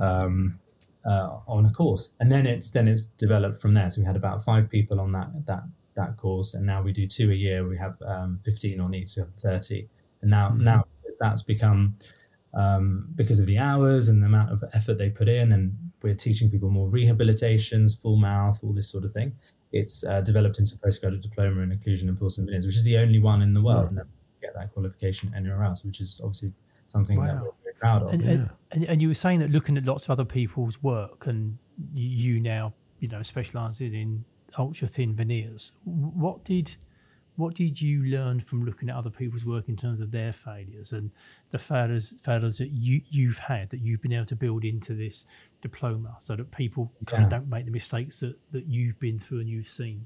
[0.00, 0.58] Um,
[1.08, 3.88] uh, on a course, and then it's then it's developed from there.
[3.88, 5.62] So we had about five people on that that
[5.98, 7.68] that course, and now we do two a year.
[7.68, 9.88] We have um, fifteen on each, we have thirty,
[10.22, 10.64] and now mm-hmm.
[10.64, 10.84] now
[11.20, 11.96] that's become
[12.54, 16.14] um, because of the hours and the amount of effort they put in, and we're
[16.14, 19.32] teaching people more rehabilitations, full mouth, all this sort of thing
[19.72, 23.18] it's uh, developed into postgraduate diploma in occlusion and porcelain veneers, which is the only
[23.18, 23.90] one in the world.
[23.94, 24.02] Yeah.
[24.40, 26.52] get that qualification anywhere else, which is obviously
[26.86, 27.26] something wow.
[27.26, 28.12] that we're very proud of.
[28.14, 28.48] And, yeah.
[28.72, 31.58] and, and, you were saying that looking at lots of other people's work, and
[31.94, 34.24] you now, you know, specialising in
[34.58, 35.72] ultra thin veneers.
[35.84, 36.76] What did
[37.38, 40.92] what did you learn from looking at other people's work in terms of their failures
[40.92, 41.12] and
[41.50, 45.24] the failures failures that you you've had that you've been able to build into this
[45.62, 47.24] diploma so that people kind yeah.
[47.26, 50.04] of don't make the mistakes that, that you've been through and you've seen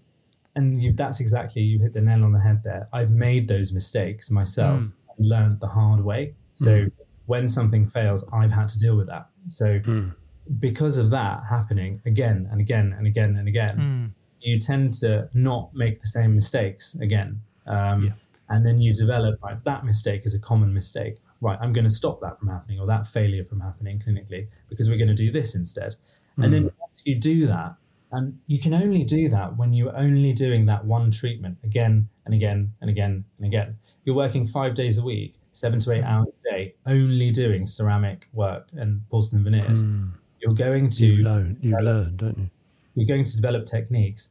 [0.57, 3.73] and you, that's exactly you hit the nail on the head there i've made those
[3.73, 4.93] mistakes myself mm.
[5.17, 6.93] and learned the hard way so mm.
[7.27, 10.15] when something fails i've had to deal with that so mm.
[10.59, 15.29] because of that happening again and again and again and again hmm you tend to
[15.35, 17.41] not make the same mistakes again.
[17.67, 18.13] Um, yeah.
[18.49, 21.17] And then you develop like that mistake is a common mistake.
[21.41, 24.89] right, I'm going to stop that from happening or that failure from happening clinically because
[24.89, 25.95] we're going to do this instead.
[26.39, 26.45] Mm.
[26.45, 27.75] And then once you do that,
[28.13, 32.35] and you can only do that when you're only doing that one treatment again and
[32.35, 33.77] again and again and again.
[34.05, 38.29] You're working five days a week, seven to eight hours a day, only doing ceramic
[38.35, 39.85] work and porcelain veneers.
[39.85, 40.11] Mm.
[40.41, 42.51] You're going to you learn, you learn, don't you?
[42.95, 44.31] You're going to develop techniques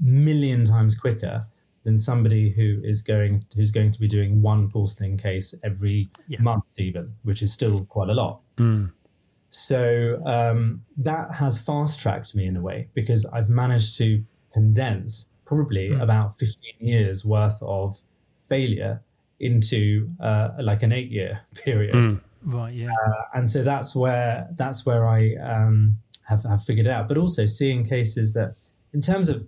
[0.00, 1.46] million times quicker
[1.84, 6.40] than somebody who is going who's going to be doing one porcelain case every yeah.
[6.40, 8.40] month, even, which is still quite a lot.
[8.56, 8.90] Mm.
[9.50, 15.28] So um, that has fast tracked me in a way because I've managed to condense
[15.44, 16.02] probably mm.
[16.02, 18.00] about 15 years worth of
[18.48, 19.02] failure
[19.40, 21.94] into uh, like an eight year period.
[21.94, 22.20] Mm.
[22.44, 22.74] Right.
[22.74, 22.88] Yeah.
[23.06, 25.96] Uh, and so that's where that's where I um,
[26.32, 27.08] have have figured out.
[27.08, 28.54] But also seeing cases that,
[28.92, 29.46] in terms of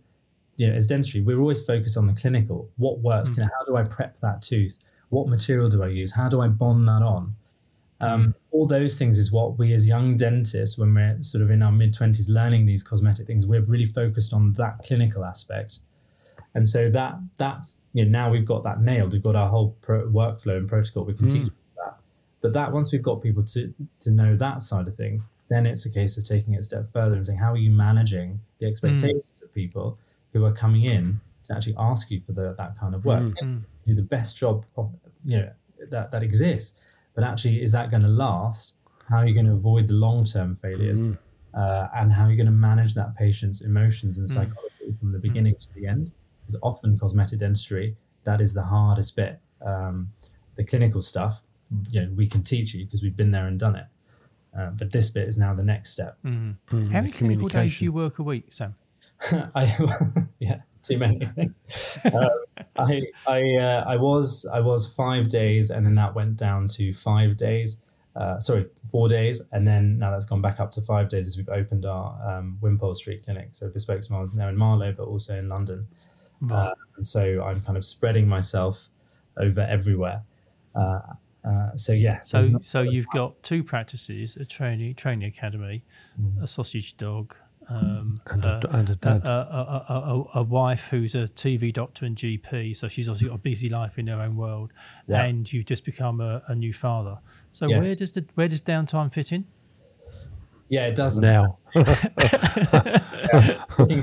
[0.56, 2.68] you know, as dentistry, we're always focused on the clinical.
[2.76, 3.28] What works?
[3.30, 3.36] Mm.
[3.36, 4.78] You know, how do I prep that tooth?
[5.08, 6.12] What material do I use?
[6.12, 7.34] How do I bond that on?
[8.00, 8.34] Um, mm.
[8.50, 11.72] All those things is what we as young dentists, when we're sort of in our
[11.72, 15.80] mid 20s learning these cosmetic things, we're really focused on that clinical aspect.
[16.54, 19.12] And so that that's you know now we've got that nailed.
[19.12, 21.04] We've got our whole pro- workflow and protocol.
[21.04, 21.32] We can mm.
[21.32, 21.52] teach.
[22.44, 25.86] But that once we've got people to to know that side of things, then it's
[25.86, 28.66] a case of taking it a step further and saying how are you managing the
[28.66, 29.44] expectations mm.
[29.44, 29.98] of people
[30.34, 33.22] who are coming in to actually ask you for the, that kind of work.
[33.22, 33.60] Mm-hmm.
[33.86, 34.62] Do the best job
[35.24, 35.50] you know
[35.88, 36.76] that that exists,
[37.14, 38.74] but actually, is that going to last?
[39.08, 41.06] How are you going to avoid the long term failures?
[41.06, 41.58] Mm-hmm.
[41.58, 44.30] Uh, and how are you going to manage that patient's emotions and mm.
[44.30, 44.98] psychology mm-hmm.
[44.98, 46.12] from the beginning to the end?
[46.42, 49.40] Because often cosmetic dentistry, that is the hardest bit.
[49.64, 50.10] Um,
[50.56, 51.40] the clinical stuff,
[51.90, 53.86] you know, we can teach you because we've been there and done it.
[54.58, 56.16] Uh, but this bit is now the next step.
[56.24, 56.56] Mm.
[56.70, 58.74] Mm, How many clinical days do you work a week, Sam?
[59.54, 59.64] I
[60.38, 61.24] yeah, too many.
[62.14, 62.28] um,
[62.78, 66.92] I I uh, I was I was five days, and then that went down to
[66.94, 67.80] five days.
[68.14, 71.36] Uh, sorry, four days, and then now that's gone back up to five days as
[71.36, 73.48] we've opened our um, Wimpole Street clinic.
[73.52, 75.88] So Bespoke Smiles now in Marlow, but also in London.
[76.50, 78.88] Uh, and so I'm kind of spreading myself
[79.38, 80.22] over everywhere.
[80.74, 81.00] Uh,
[81.44, 82.20] uh, so yeah.
[82.22, 85.84] So so you've got two practices: a training training academy,
[86.20, 86.42] mm.
[86.42, 87.34] a sausage dog,
[87.68, 89.24] um, and, a, uh, and a dad.
[89.24, 93.38] A, a, a, wife who's a TV doctor and GP, so she's obviously got a
[93.38, 94.72] busy life in her own world,
[95.06, 95.24] yeah.
[95.24, 97.18] and you've just become a, new father.
[97.52, 97.78] So yes.
[97.78, 99.46] where does the where does downtime fit in?
[100.68, 101.58] Yeah, it does now.
[101.74, 101.82] yeah.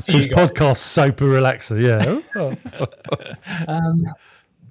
[0.05, 2.21] His podcast super relaxer, yeah.
[3.67, 4.05] um,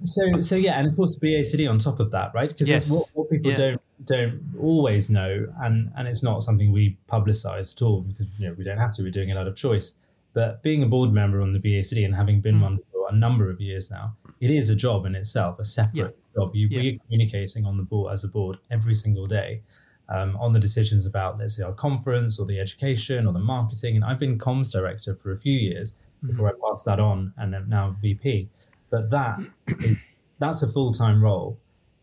[0.03, 2.49] so so yeah, and of course BACD on top of that, right?
[2.49, 2.89] Because yes.
[2.89, 3.57] what, what people yeah.
[3.57, 8.47] don't don't always know, and and it's not something we publicise at all because you
[8.47, 9.03] know we don't have to.
[9.03, 9.95] We're doing it out of choice.
[10.33, 12.61] But being a board member on the BACD and having been mm.
[12.61, 16.17] one for a number of years now, it is a job in itself, a separate
[16.33, 16.41] yeah.
[16.41, 16.55] job.
[16.55, 16.79] You, yeah.
[16.79, 19.61] We're communicating on the board as a board every single day
[20.07, 23.95] um, on the decisions about, let's say, our conference or the education or the marketing.
[23.95, 26.31] And I've been comms director for a few years mm-hmm.
[26.31, 28.49] before I passed that on, and now VP.
[28.91, 29.39] But that
[29.79, 30.05] is
[30.39, 31.57] that's a full time role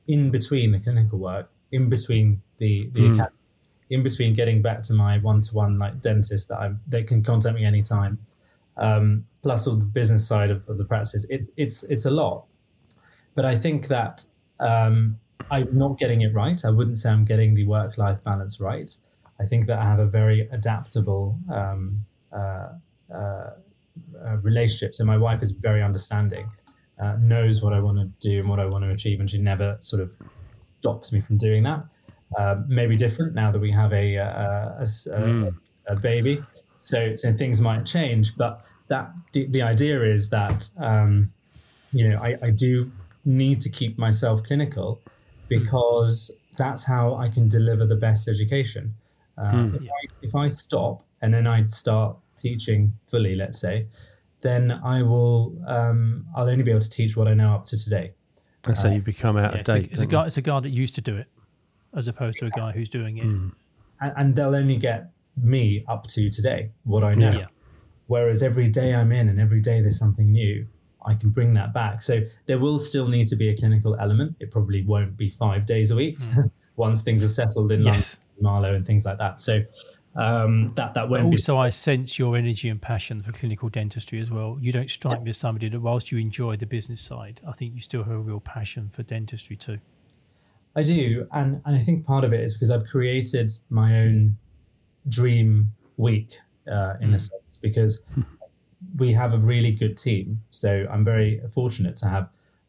[0.08, 3.14] in between the clinical work in between the the mm.
[3.14, 3.36] academy,
[3.90, 7.22] in between getting back to my one to one like dentist that I they can
[7.22, 8.18] contact me anytime,
[8.76, 11.24] um, plus all the business side of, of the practice.
[11.28, 12.46] It, it's it's a lot,
[13.34, 14.24] but I think that
[14.60, 15.18] um,
[15.50, 16.62] I'm not getting it right.
[16.64, 18.94] I wouldn't say I'm getting the work life balance right.
[19.40, 22.70] I think that I have a very adaptable um, uh,
[23.14, 24.96] uh, uh, relationship.
[24.96, 26.50] So my wife is very understanding,
[27.00, 29.38] uh, knows what I want to do and what I want to achieve, and she
[29.38, 30.10] never sort of
[30.52, 31.84] stops me from doing that.
[32.38, 35.54] Uh, maybe different now that we have a a, a, mm.
[35.86, 36.42] a, baby,
[36.80, 38.36] so so things might change.
[38.36, 41.32] But that the, the idea is that um,
[41.92, 42.90] you know I, I do
[43.24, 45.00] need to keep myself clinical
[45.48, 48.94] because that's how I can deliver the best education.
[49.38, 49.76] Uh, mm.
[49.76, 53.86] if, I, if I stop and then I start teaching fully, let's say,
[54.40, 57.82] then I will um, I'll only be able to teach what I know up to
[57.82, 58.12] today.
[58.64, 59.76] And so you become out yeah, of date.
[59.76, 60.26] It's a, it's a guy.
[60.26, 61.26] It's a guy that used to do it,
[61.94, 63.24] as opposed to a guy who's doing it.
[63.24, 63.52] Mm.
[64.00, 67.32] And, and, they'll only get me up to today, what I know.
[67.32, 67.46] Yeah.
[68.06, 70.66] Whereas every day I'm in, and every day there's something new,
[71.04, 72.02] I can bring that back.
[72.02, 74.36] So there will still need to be a clinical element.
[74.40, 76.50] It probably won't be five days a week mm.
[76.76, 78.18] once things are settled in yes.
[78.36, 79.40] London, Marlow, and things like that.
[79.40, 79.62] So
[80.16, 81.24] um, that that won't.
[81.24, 84.58] also, be- I sense your energy and passion for clinical dentistry as well.
[84.60, 85.24] You don't strike yeah.
[85.24, 88.12] me as somebody that, whilst you enjoy the business side, I think you still have
[88.12, 89.78] a real passion for dentistry too.
[90.74, 94.36] I do, and and I think part of it is because I've created my own
[95.08, 96.38] dream week
[96.70, 97.14] uh, in mm.
[97.14, 98.04] a sense because
[98.96, 100.40] we have a really good team.
[100.50, 102.28] So I'm very fortunate to have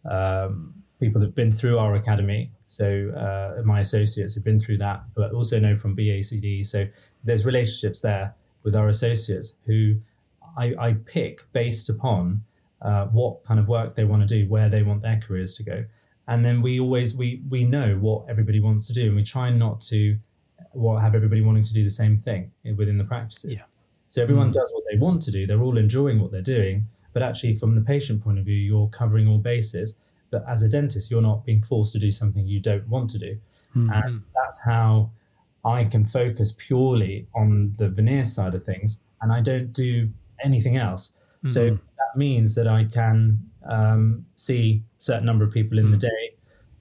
[0.09, 5.03] um, people that've been through our academy So uh, my associates have been through that,
[5.15, 6.65] but also know from BACD.
[6.65, 6.87] So
[7.23, 9.95] there's relationships there with our associates who
[10.55, 12.43] I, I pick based upon
[12.83, 15.63] uh, what kind of work they want to do, where they want their careers to
[15.63, 15.83] go,
[16.27, 19.49] and then we always we we know what everybody wants to do, and we try
[19.49, 20.17] not to
[20.73, 23.51] well, have everybody wanting to do the same thing within the practices.
[23.51, 23.63] Yeah.
[24.09, 24.53] So everyone mm.
[24.53, 25.47] does what they want to do.
[25.47, 28.89] They're all enjoying what they're doing, but actually, from the patient point of view, you're
[28.89, 29.97] covering all bases.
[30.31, 33.19] But as a dentist, you're not being forced to do something you don't want to
[33.19, 33.37] do,
[33.75, 33.89] mm.
[34.05, 35.11] and that's how
[35.65, 40.09] I can focus purely on the veneer side of things, and I don't do
[40.43, 41.11] anything else.
[41.43, 41.49] Mm-hmm.
[41.49, 45.91] So that means that I can um, see a certain number of people in mm-hmm.
[45.93, 46.09] the mm.
[46.09, 46.35] day.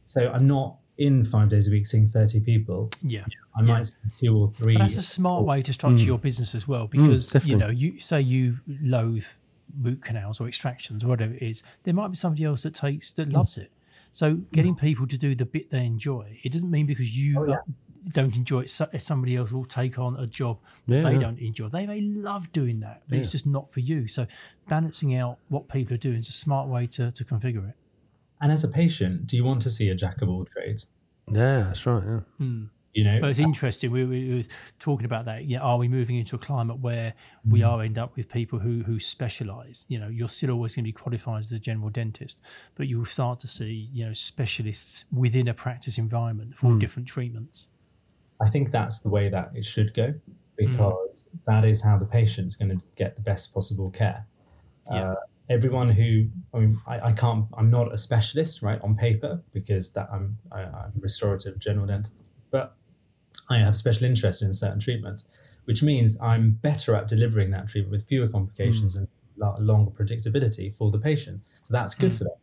[0.07, 2.90] So I'm not in five days a week seeing 30 people.
[3.03, 3.24] Yeah.
[3.57, 4.74] I might see two or three.
[4.74, 6.07] But that's a smart way to structure mm.
[6.07, 9.26] your business as well, because mm, you know, you say you loathe
[9.81, 13.12] root canals or extractions or whatever it is, there might be somebody else that takes
[13.12, 13.71] that loves it.
[14.12, 14.81] So getting mm.
[14.81, 17.59] people to do the bit they enjoy, it doesn't mean because you oh, yeah
[18.12, 21.19] don't enjoy it, somebody else will take on a job yeah, they yeah.
[21.19, 21.69] don't enjoy.
[21.69, 23.23] They may love doing that, but yeah.
[23.23, 24.09] it's just not for you.
[24.09, 24.27] So
[24.69, 27.77] balancing out what people are doing is a smart way to, to configure it.
[28.41, 30.87] And as a patient, do you want to see a jack of all trades?
[31.31, 32.03] Yeah, that's right.
[32.03, 32.21] Yeah.
[32.41, 32.69] Mm.
[32.99, 33.92] You know, but it's interesting.
[33.92, 34.42] We, we, were
[34.80, 35.44] talking about that.
[35.44, 37.14] Yeah, are we moving into a climate where
[37.46, 37.53] mm.
[37.53, 39.86] we are end up with people who who specialise?
[39.88, 42.40] You know, you're still always going to be qualified as a general dentist,
[42.74, 46.80] but you will start to see you know specialists within a practice environment for mm.
[46.80, 47.68] different treatments.
[48.40, 50.12] I think that's the way that it should go
[50.57, 51.38] because mm.
[51.46, 54.26] that is how the patient's going to get the best possible care.
[54.90, 55.12] Yeah.
[55.12, 55.14] Uh,
[55.49, 57.46] everyone who I mean, I, I, can't.
[57.57, 61.61] I'm not a specialist, right, on paper because that I'm I, am i am restorative
[61.61, 62.12] general dentist,
[62.51, 62.74] but
[63.51, 65.24] I have special interest in a certain treatment,
[65.64, 69.07] which means I'm better at delivering that treatment with fewer complications mm.
[69.36, 71.40] and longer predictability for the patient.
[71.62, 72.18] So that's good mm.
[72.18, 72.34] for them.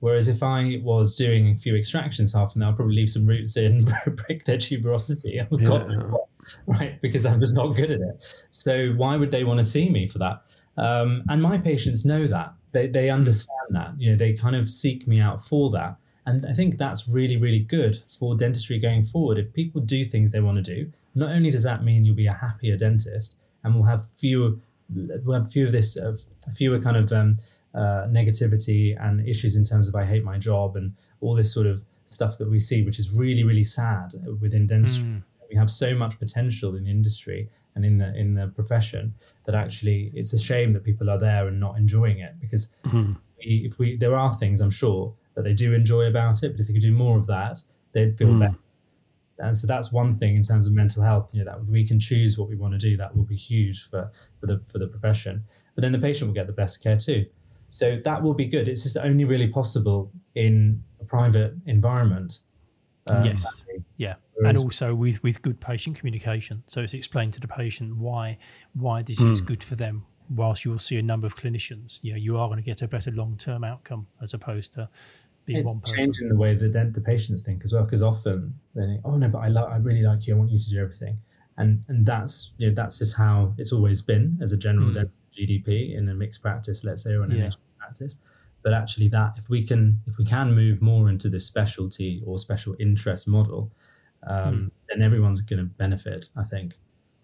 [0.00, 3.26] Whereas if I was doing a few extractions half an hour, I'd probably leave some
[3.26, 3.84] roots in,
[4.26, 6.18] break their tuberosity, yeah.
[6.66, 7.00] right?
[7.00, 8.24] Because I'm just not good at it.
[8.50, 10.42] So why would they want to see me for that?
[10.76, 12.52] Um, and my patients know that.
[12.72, 13.98] They, they understand that.
[13.98, 15.96] You know, they kind of seek me out for that.
[16.26, 19.38] And I think that's really, really good for dentistry going forward.
[19.38, 22.26] If people do things they want to do, not only does that mean you'll be
[22.26, 24.56] a happier dentist and we'll have fewer,
[24.92, 26.16] we'll have fewer of this, uh,
[26.56, 27.38] fewer kind of um,
[27.74, 31.66] uh, negativity and issues in terms of I hate my job and all this sort
[31.66, 35.04] of stuff that we see, which is really, really sad within dentistry.
[35.04, 35.22] Mm.
[35.48, 39.14] We have so much potential in the industry and in the in the profession
[39.44, 43.16] that actually it's a shame that people are there and not enjoying it because mm.
[43.38, 46.60] we, if we there are things I'm sure that they do enjoy about it, but
[46.60, 47.62] if they could do more of that,
[47.92, 48.40] they'd feel mm.
[48.40, 48.58] better.
[49.38, 51.30] And so that's one thing in terms of mental health.
[51.32, 52.96] You know that we can choose what we want to do.
[52.96, 54.10] That will be huge for
[54.40, 55.44] for the for the profession.
[55.74, 57.26] But then the patient will get the best care too.
[57.68, 58.68] So that will be good.
[58.68, 62.40] It's just only really possible in a private environment.
[63.08, 63.66] Um, yes.
[63.98, 64.14] Yeah.
[64.34, 66.62] Whereas, and also with, with good patient communication.
[66.66, 68.38] So it's explained to the patient why
[68.74, 69.30] why this mm.
[69.30, 69.46] is hmm.
[69.46, 70.06] good for them.
[70.28, 72.82] Whilst you will see a number of clinicians, you know, you are going to get
[72.82, 74.88] a better long term outcome as opposed to
[75.48, 75.96] it's one person.
[75.96, 77.84] changing the way the the patients think as well.
[77.84, 80.34] Because often they think, "Oh no, but I like, I really like you.
[80.34, 81.18] I want you to do everything."
[81.58, 85.20] and and that's you know that's just how it's always been as a general mm.
[85.36, 87.50] GDP in a mixed practice, let's say, or an yeah.
[87.78, 88.16] practice.
[88.62, 92.38] But actually, that if we can if we can move more into this specialty or
[92.38, 93.70] special interest model,
[94.26, 94.70] um, mm.
[94.88, 96.28] then everyone's going to benefit.
[96.36, 96.74] I think.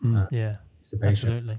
[0.03, 0.25] Mm.
[0.25, 0.57] Uh, yeah,
[1.03, 1.59] absolutely.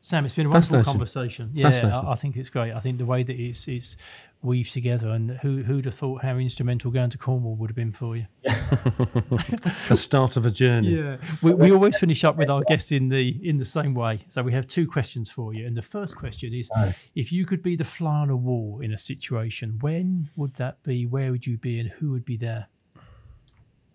[0.00, 1.50] Sam, it's been a wonderful conversation.
[1.54, 2.72] Yeah, I, I, think it's great.
[2.72, 3.96] I think the way that it's it's
[4.42, 7.92] weaved together, and who who'd have thought how instrumental going to Cornwall would have been
[7.92, 8.26] for you?
[8.42, 10.96] the start of a journey.
[10.96, 14.20] Yeah, we, we always finish up with our guests in the in the same way.
[14.28, 16.70] So we have two questions for you, and the first question is:
[17.14, 20.82] If you could be the fly on a wall in a situation, when would that
[20.82, 21.06] be?
[21.06, 22.68] Where would you be, and who would be there?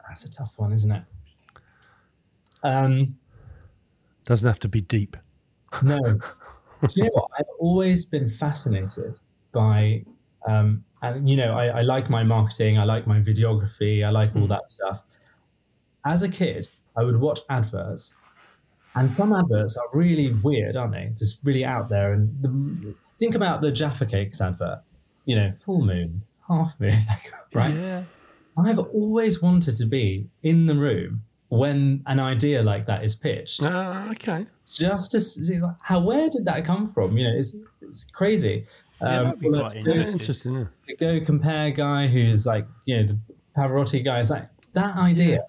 [0.08, 1.04] That's a tough one, isn't it?
[2.64, 3.18] Um,
[4.26, 5.18] doesn't have to be deep.
[5.82, 6.20] No.
[6.82, 7.30] Do you know what?
[7.38, 9.20] I've always been fascinated
[9.52, 10.04] by,
[10.48, 14.36] um, and you know, I, I, like my marketing, I like my videography, I like
[14.36, 14.50] all mm.
[14.50, 15.02] that stuff.
[16.06, 18.14] As a kid, I would watch adverts,
[18.96, 21.12] and some adverts are really weird, aren't they?
[21.18, 22.14] Just really out there.
[22.14, 24.82] And the, think about the Jaffa Cakes advert.
[25.26, 26.98] You know, full moon, half moon,
[27.54, 27.74] right?
[27.74, 28.04] Yeah.
[28.58, 33.64] I've always wanted to be in the room when an idea like that is pitched.
[33.64, 37.18] Uh, okay just to see how where did that come from?
[37.18, 38.66] You know, it's it's crazy.
[39.02, 40.20] Um, yeah, quite interesting.
[40.20, 40.66] interesting yeah.
[40.88, 43.20] The Go Compare guy, who's like, you know, the
[43.58, 45.42] Pavarotti guy, is like that idea yeah.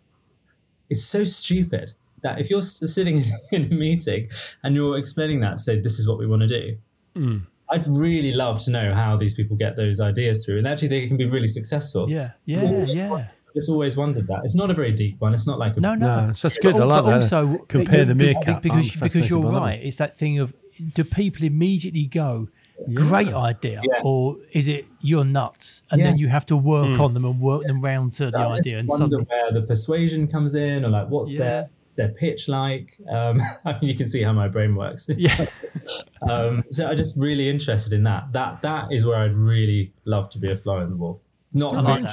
[0.89, 1.93] is so stupid
[2.23, 4.29] that if you're sitting in a meeting
[4.63, 6.77] and you're explaining that, say this is what we want to do.
[7.17, 7.47] Mm.
[7.71, 11.07] I'd really love to know how these people get those ideas through, and actually they
[11.07, 12.11] can be really successful.
[12.11, 13.29] Yeah, yeah, yeah.
[13.55, 14.41] Just always wondered that.
[14.45, 15.35] It's not a very deep one.
[15.35, 16.75] It's not like a, No, no, No, so that's good.
[16.77, 17.15] I But like that.
[17.15, 18.63] Also, Compare the be- meerkat.
[18.63, 19.63] because I'm because you're fascinated by that one.
[19.63, 19.81] right.
[19.83, 20.55] It's that thing of
[20.95, 22.49] do people immediately go,
[22.95, 24.01] great idea, Yeah.
[24.03, 27.01] or is it you're nuts, and then you have to work Hmm.
[27.03, 29.53] on them and work them round to the I just idea, and wonder suddenly, where
[29.61, 31.39] the persuasion comes in, or like what's Yeah.
[31.39, 32.97] their what's their pitch like.
[33.11, 35.11] Um, I mean, you can see how my brain works.
[35.19, 35.45] yeah,
[36.31, 38.33] um, so I'm just really interested in that.
[38.33, 41.21] That that is where I'd really love to be a fly on the wall.
[41.53, 42.11] Not I really like that.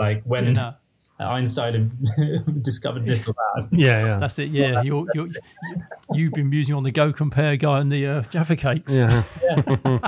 [0.00, 0.06] Interesting.
[0.06, 0.74] or like when you know,
[1.18, 1.90] Einstein
[2.62, 3.68] discovered this or that.
[3.72, 4.18] Yeah, yeah.
[4.18, 4.50] that's it.
[4.50, 5.28] Yeah, you're, you're,
[6.12, 8.94] you've been using on the Go Compare guy and the uh, Jaffa cakes.
[8.94, 9.22] yeah.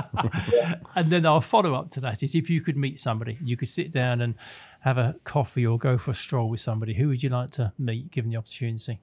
[0.95, 3.69] And then our follow up to that is if you could meet somebody, you could
[3.69, 4.35] sit down and
[4.81, 6.93] have a coffee or go for a stroll with somebody.
[6.93, 8.99] Who would you like to meet, given the opportunity?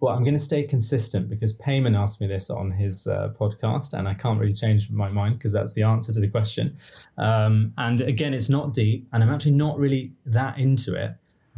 [0.00, 3.92] Well, I'm going to stay consistent because Payman asked me this on his uh, podcast,
[3.92, 6.76] and I can't really change my mind because that's the answer to the question.
[7.18, 11.14] Um, and again, it's not deep, and I'm actually not really that into it,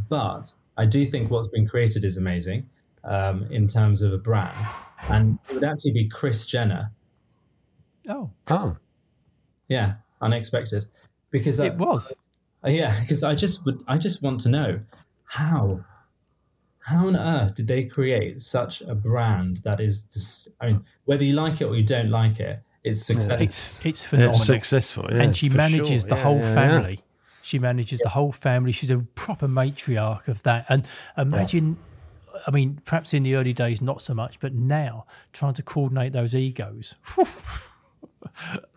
[0.08, 2.68] but I do think what's been created is amazing
[3.04, 4.56] um, in terms of a brand.
[5.08, 6.90] And it would actually be Kris Jenner.
[8.08, 8.76] Oh, Oh,
[9.68, 10.86] Yeah, unexpected.
[11.30, 12.12] Because I, it was.
[12.64, 14.80] Uh, yeah, because I just would, I just want to know
[15.24, 15.84] how,
[16.84, 20.48] how on earth did they create such a brand that is just?
[20.60, 23.42] I mean, whether you like it or you don't like it, it's successful.
[23.42, 24.38] It's it's yeah, phenomenal.
[24.40, 25.06] successful.
[25.10, 26.08] Yeah, and she manages sure.
[26.08, 26.54] the Yeah, whole yeah, yeah.
[26.54, 27.00] family.
[27.42, 28.72] She manages the whole family.
[28.72, 30.64] She's a proper matriarch of that.
[30.68, 30.86] And
[31.18, 31.76] imagine,
[32.46, 36.12] I mean, perhaps in the early days, not so much, but now trying to coordinate
[36.12, 36.94] those egos.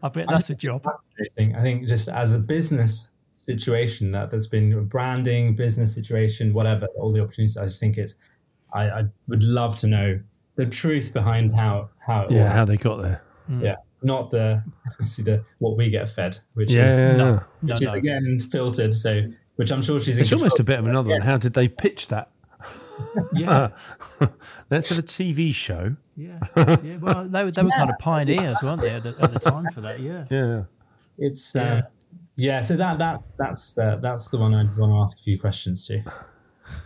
[0.03, 0.83] I bet that's a job.
[0.83, 1.55] fascinating.
[1.55, 3.11] I think just as a business
[3.45, 7.57] situation that there's been a branding, business situation, whatever, all the opportunities.
[7.57, 8.15] I just think it's.
[8.73, 10.19] I, I would love to know
[10.55, 13.21] the truth behind how how it Yeah, all how they got there.
[13.61, 17.39] yeah, not the obviously the what we get fed, which Yeah, is yeah, No, yeah.
[17.61, 17.99] no, which is no.
[17.99, 18.93] again filtered.
[18.95, 19.21] So,
[19.57, 20.17] which I'm sure she's.
[20.17, 21.21] It's almost a bit of another one.
[21.21, 22.29] How did they pitch that?
[23.33, 23.69] Yeah,
[24.69, 25.95] Let's have a TV show.
[26.15, 26.97] yeah, yeah.
[26.97, 29.65] Well, they were, they were kind of pioneers, weren't they, at the, at the time
[29.73, 29.99] for that?
[29.99, 30.25] Yeah.
[30.29, 30.63] Yeah.
[31.17, 31.73] It's Yeah.
[31.73, 31.81] uh,
[32.35, 32.61] yeah.
[32.61, 35.85] So that that's that's uh, that's the one I'd want to ask a few questions
[35.87, 36.03] to.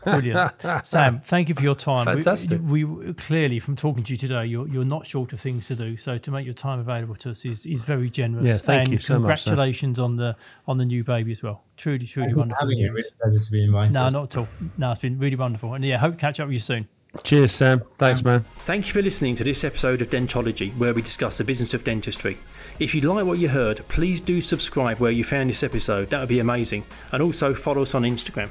[0.04, 1.22] Brilliant, Sam.
[1.22, 2.06] Thank you for your time.
[2.06, 2.60] We- Fantastic.
[2.62, 5.76] We, we clearly, from talking to you today, you're you're not short of things to
[5.76, 5.96] do.
[5.96, 8.44] So to make your time available to us is, is very generous.
[8.46, 10.36] Yeah, thank and you so much, Congratulations on the
[10.68, 11.64] on the new baby as well.
[11.78, 12.92] Truly, truly Thank wonderful having you.
[12.92, 13.10] news.
[13.22, 13.94] Really pleasure to be invited.
[13.94, 14.48] No, not at all.
[14.78, 15.74] No, it's been really wonderful.
[15.74, 16.88] And yeah, hope to catch up with you soon.
[17.24, 17.82] Cheers, Sam.
[17.98, 18.46] Thanks, man.
[18.60, 21.84] Thank you for listening to this episode of Dentology, where we discuss the business of
[21.84, 22.38] dentistry.
[22.80, 26.10] If you like what you heard, please do subscribe where you found this episode.
[26.12, 26.86] That would be amazing.
[27.12, 28.50] And also follow us on Instagram.